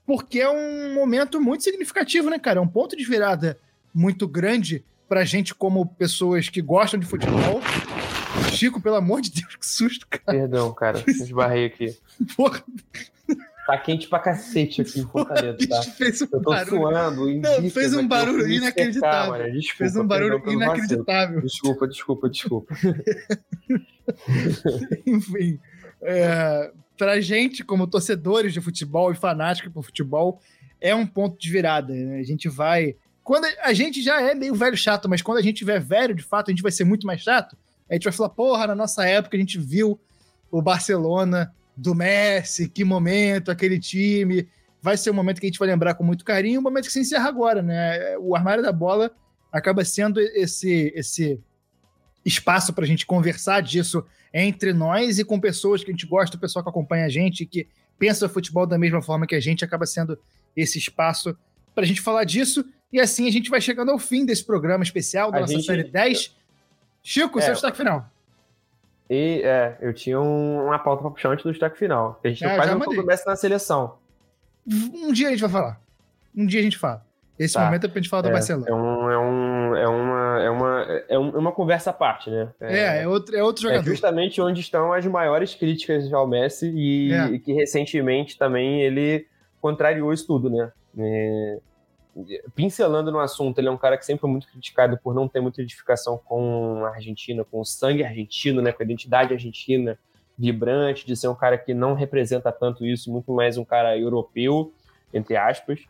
[0.05, 2.59] porque é um momento muito significativo, né, cara?
[2.59, 3.59] É um ponto de virada
[3.95, 7.61] muito grande pra gente como pessoas que gostam de futebol.
[8.53, 10.39] Chico, pelo amor de Deus, que susto, cara.
[10.39, 11.97] Perdão, cara, esbarrei aqui.
[12.37, 12.63] Porra.
[13.67, 15.83] Tá quente pra cacete aqui em Fortaleza, tá?
[15.83, 16.83] Fez um Eu tô barulho.
[16.83, 17.31] suando.
[17.35, 19.35] Não, fez um barulho inacreditável.
[19.35, 21.43] Secar, desculpa, fez um barulho inacreditável.
[21.43, 22.75] Desculpa, desculpa, desculpa.
[25.07, 25.61] Enfim,
[26.01, 30.41] é, pra gente, como torcedores de futebol e fanáticos por futebol,
[30.81, 31.93] é um ponto de virada.
[31.93, 32.21] Né?
[32.21, 32.97] A gente vai
[33.29, 36.23] quando a gente já é meio velho chato, mas quando a gente tiver velho, de
[36.23, 37.59] fato, a gente vai ser muito mais chato.
[37.87, 40.01] A gente vai falar, porra, na nossa época a gente viu
[40.51, 44.49] o Barcelona do Messi, que momento, aquele time.
[44.81, 46.93] Vai ser um momento que a gente vai lembrar com muito carinho, um momento que
[46.93, 48.17] se encerra agora, né?
[48.17, 49.11] O armário da bola
[49.53, 51.39] acaba sendo esse, esse
[52.25, 56.35] espaço para a gente conversar disso entre nós e com pessoas que a gente gosta,
[56.35, 57.69] o pessoal que acompanha a gente, que
[57.99, 60.19] pensa futebol da mesma forma que a gente, acaba sendo
[60.57, 61.37] esse espaço
[61.75, 62.65] para a gente falar disso.
[62.93, 65.67] E assim a gente vai chegando ao fim desse programa especial da a nossa gente...
[65.67, 66.37] série 10.
[67.03, 68.11] Chico, é, seu destaque final.
[69.09, 72.21] E é, eu tinha um, uma pauta para puxar antes do destaque final.
[72.23, 73.97] A gente é, faz um pouco na seleção.
[74.67, 75.81] Um dia a gente vai falar.
[76.37, 77.07] Um dia a gente fala.
[77.39, 77.65] Esse tá.
[77.65, 78.67] momento é pra gente falar é, do Barcelona.
[78.69, 82.49] É, um, é, um, é, uma, é, uma, é uma conversa à parte, né?
[82.61, 83.89] É, é, é outro, é outro é jogador.
[83.89, 87.27] É justamente onde estão as maiores críticas ao Messi e, é.
[87.27, 89.27] e que recentemente também ele
[89.61, 90.73] contrariou isso tudo, né?
[90.99, 91.59] É,
[92.55, 95.41] pincelando no assunto, ele é um cara que sempre foi muito criticado por não ter
[95.41, 99.99] muita identificação com a Argentina, com o sangue argentino, né, com a identidade argentina
[100.39, 104.73] vibrante, de ser um cara que não representa tanto isso, muito mais um cara europeu,
[105.13, 105.81] entre aspas.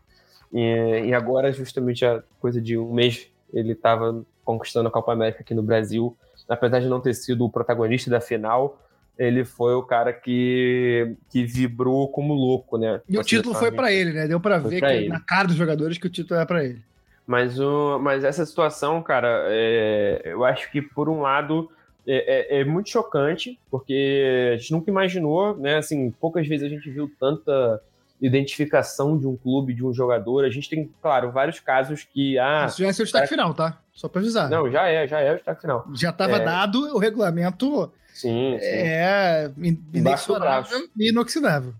[0.51, 5.41] E, e agora, justamente a coisa de um mês, ele estava conquistando a Copa América
[5.41, 6.17] aqui no Brasil,
[6.47, 8.79] apesar de não ter sido o protagonista da final,
[9.19, 13.01] ele foi o cara que, que vibrou como louco, né?
[13.07, 14.27] E o título foi para ele, né?
[14.27, 16.81] Deu para ver que, na cara dos jogadores que o título era para ele.
[17.27, 21.69] Mas, o, mas essa situação, cara, é, eu acho que por um lado
[22.07, 25.77] é, é, é, muito chocante, porque a gente nunca imaginou, né?
[25.77, 27.81] Assim, poucas vezes a gente viu tanta
[28.21, 30.45] identificação de um clube, de um jogador.
[30.45, 32.39] A gente tem, claro, vários casos que.
[32.39, 33.41] Ah, Isso já é seu destaque cara...
[33.41, 33.77] final, tá?
[33.93, 34.49] Só para avisar.
[34.49, 35.85] Não, já é, já é o destaque final.
[35.93, 36.45] Já estava é...
[36.45, 38.65] dado o regulamento Sim, sim.
[38.65, 39.51] É
[39.93, 41.73] inexorável e inoxidável.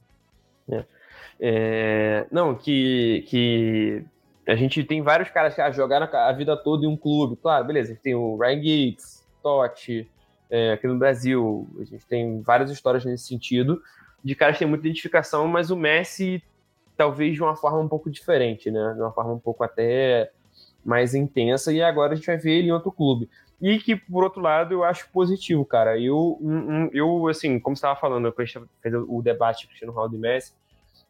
[0.71, 0.85] É.
[1.41, 4.03] É, não, que, que
[4.45, 7.37] a gente tem vários caras que ah, jogaram a vida toda em um clube.
[7.37, 10.09] Claro, beleza, a gente tem o Ryan Giggs, Totti,
[10.49, 11.67] é, aqui no Brasil.
[11.79, 13.81] A gente tem várias histórias nesse sentido,
[14.23, 16.43] de caras que têm muita identificação, mas o Messi
[16.97, 18.93] talvez de uma forma um pouco diferente, né?
[18.93, 20.31] De uma forma um pouco até
[20.83, 23.29] mais intensa, e agora a gente vai ver ele em outro clube.
[23.61, 25.99] E que, por outro lado, eu acho positivo, cara.
[25.99, 26.39] Eu,
[26.93, 30.53] eu assim, como você estava falando, gente fez o debate Cristiano Ronaldo e Messi,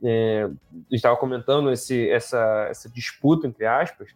[0.03, 0.49] é,
[0.91, 4.09] estava comentando esse, essa, essa disputa, entre aspas,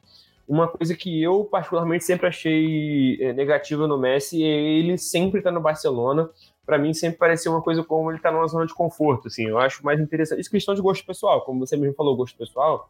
[0.47, 5.51] uma coisa que eu particularmente sempre achei é, negativa no Messi é ele sempre estar
[5.51, 6.29] tá no Barcelona.
[6.65, 9.47] Para mim sempre pareceu uma coisa como ele está numa zona de conforto, assim.
[9.47, 12.38] Eu acho mais interessante, isso é questão de gosto pessoal, como você mesmo falou, gosto
[12.38, 12.89] pessoal.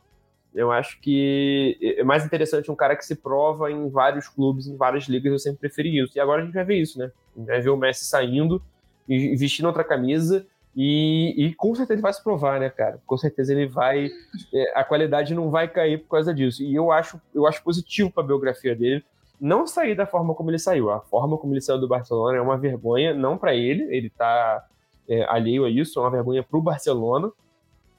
[0.53, 4.77] Eu acho que é mais interessante um cara que se prova em vários clubes, em
[4.77, 6.15] várias ligas, eu sempre preferi isso.
[6.15, 7.11] E agora a gente vai ver isso, né?
[7.35, 8.61] A gente vai ver o Messi saindo
[9.07, 10.45] vestindo outra camisa
[10.75, 12.99] e, e, com certeza ele vai se provar, né, cara?
[13.05, 14.09] Com certeza ele vai.
[14.53, 16.63] É, a qualidade não vai cair por causa disso.
[16.63, 19.03] E eu acho, eu acho positivo para a biografia dele
[19.39, 20.89] não sair da forma como ele saiu.
[20.89, 24.65] A forma como ele saiu do Barcelona é uma vergonha, não para ele, ele tá
[25.07, 27.31] é, alheio a isso, é uma vergonha para o Barcelona.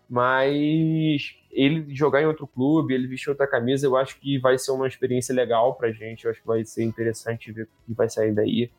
[0.08, 4.72] Mas ele jogar em outro clube, ele vestir outra camisa, eu acho que vai ser
[4.72, 6.24] uma experiência legal pra gente.
[6.24, 8.70] Eu acho que vai ser interessante ver o que vai sair daí.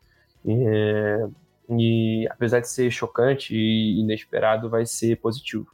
[0.46, 1.26] É,
[1.70, 5.66] e apesar de ser chocante e inesperado, vai ser positivo.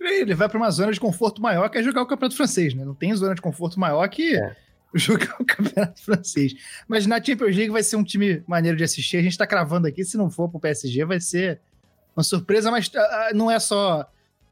[0.00, 2.84] Ele vai para uma zona de conforto maior que é jogar o Campeonato Francês, né?
[2.84, 4.56] Não tem zona de conforto maior que é.
[4.94, 6.54] jogar o Campeonato Francês.
[6.88, 9.18] Mas na Champions League vai ser um time maneiro de assistir.
[9.18, 11.60] A gente está cravando aqui, se não for pro PSG, vai ser
[12.16, 14.08] uma surpresa, mas uh, não é só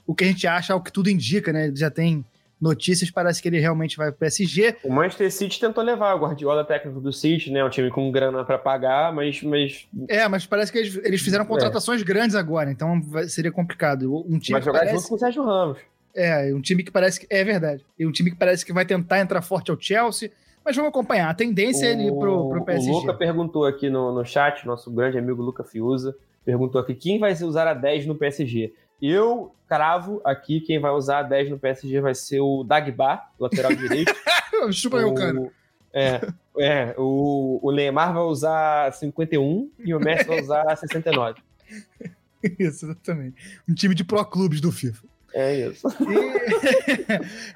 [0.07, 1.73] o que a gente acha, é o que tudo indica, né?
[1.75, 2.25] Já tem
[2.61, 4.77] notícias, parece que ele realmente vai para o PSG.
[4.85, 7.65] O Manchester City tentou levar o Guardiola técnico do City, né?
[7.65, 9.89] Um time com grana para pagar, mas, mas.
[10.09, 12.05] É, mas parece que eles, eles fizeram contratações é.
[12.05, 14.25] grandes agora, então vai, seria complicado.
[14.29, 14.97] Um time vai jogar parece...
[14.97, 15.79] junto com o Sérgio Ramos.
[16.15, 17.27] É, um time que parece que.
[17.29, 17.85] É verdade.
[17.99, 20.31] E um time que parece que vai tentar entrar forte ao Chelsea.
[20.65, 21.29] Mas vamos acompanhar.
[21.29, 22.91] A tendência o, é ele pro, pro PSG.
[22.91, 27.19] O Luca perguntou aqui no, no chat, nosso grande amigo Luca Fiuza, perguntou aqui quem
[27.19, 28.73] vai usar a 10 no PSG.
[29.03, 33.75] Eu cravo aqui, quem vai usar a 10 no PSG vai ser o Dagba, lateral
[33.75, 34.15] direito.
[34.71, 35.51] Chupa o, cara.
[35.93, 36.21] É,
[36.57, 41.41] é o, o Neymar vai usar 51 e o Messi vai usar 69.
[42.59, 43.37] Isso, exatamente.
[43.69, 45.07] Um time de pró-clubes do FIFA.
[45.35, 45.87] É isso.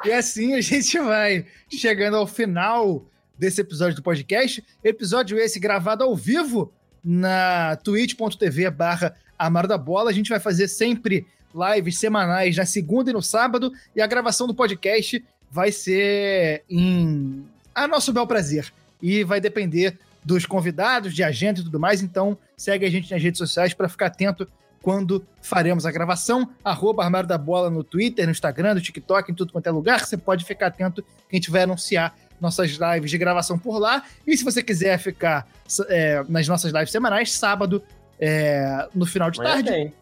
[0.05, 3.05] E, e, assim a gente vai chegando ao final
[3.37, 4.65] desse episódio do podcast.
[4.83, 6.73] Episódio esse gravado ao vivo
[7.05, 10.11] na twitch.tv barra Amaro da Bola.
[10.11, 14.47] A gente vai fazer sempre lives semanais na segunda e no sábado, e a gravação
[14.47, 18.73] do podcast vai ser em a nosso bel prazer.
[19.03, 22.03] E vai depender dos convidados, de agenda e tudo mais.
[22.03, 24.49] Então, segue a gente nas redes sociais para ficar atento
[24.83, 26.49] quando faremos a gravação.
[26.65, 30.05] Arroba Armário da Bola no Twitter, no Instagram, no TikTok, em tudo quanto é lugar.
[30.05, 34.03] Você pode ficar atento que a gente vai anunciar nossas lives de gravação por lá.
[34.27, 35.47] E se você quiser ficar
[35.89, 37.83] é, nas nossas lives semanais, sábado,
[38.21, 39.71] é, no final de tarde.
[39.71, 39.93] Tem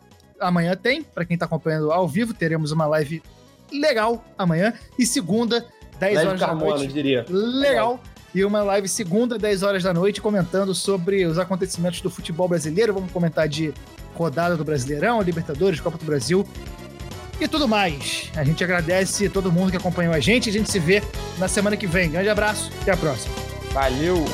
[0.40, 3.22] amanhã tem, para quem tá acompanhando ao vivo, teremos uma live
[3.72, 4.72] legal amanhã.
[4.98, 5.64] E segunda,
[5.98, 6.92] 10 live horas Carmona, da noite.
[6.92, 7.24] diria.
[7.28, 8.00] Legal.
[8.34, 12.92] E uma live segunda, 10 horas da noite, comentando sobre os acontecimentos do futebol brasileiro.
[12.92, 13.72] Vamos comentar de
[14.14, 16.46] rodada do Brasileirão, Libertadores, Copa do Brasil
[17.40, 18.30] e tudo mais.
[18.36, 20.50] A gente agradece todo mundo que acompanhou a gente.
[20.50, 21.02] A gente se vê
[21.38, 22.10] na semana que vem.
[22.10, 23.34] Grande abraço, até a próxima.
[23.72, 24.24] Valeu!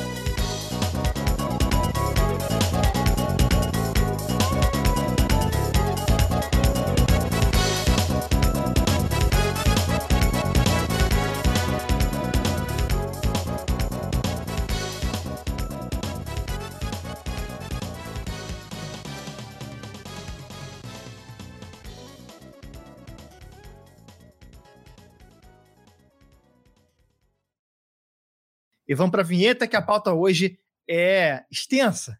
[28.90, 30.58] E vamos para a vinheta, que a pauta hoje
[30.88, 32.18] é extensa.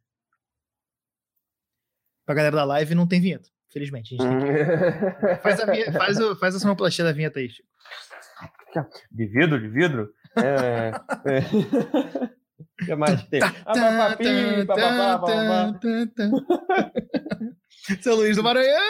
[2.25, 4.17] Para a galera da live não tem vinheta, felizmente.
[4.17, 4.23] Que...
[5.43, 7.69] faz, a, faz, o, faz a sonoplastia da vinheta aí, Chico.
[9.11, 10.15] De vidro, de vidro?
[10.37, 10.93] É.
[11.27, 11.41] é.
[12.81, 13.41] O que mais tem?
[18.01, 18.81] Seu Luiz do Maranhão!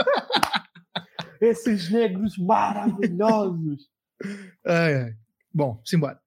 [1.42, 3.90] Esses negros maravilhosos!
[4.64, 5.25] Ai, ai.
[5.56, 6.20] Bom, simbora.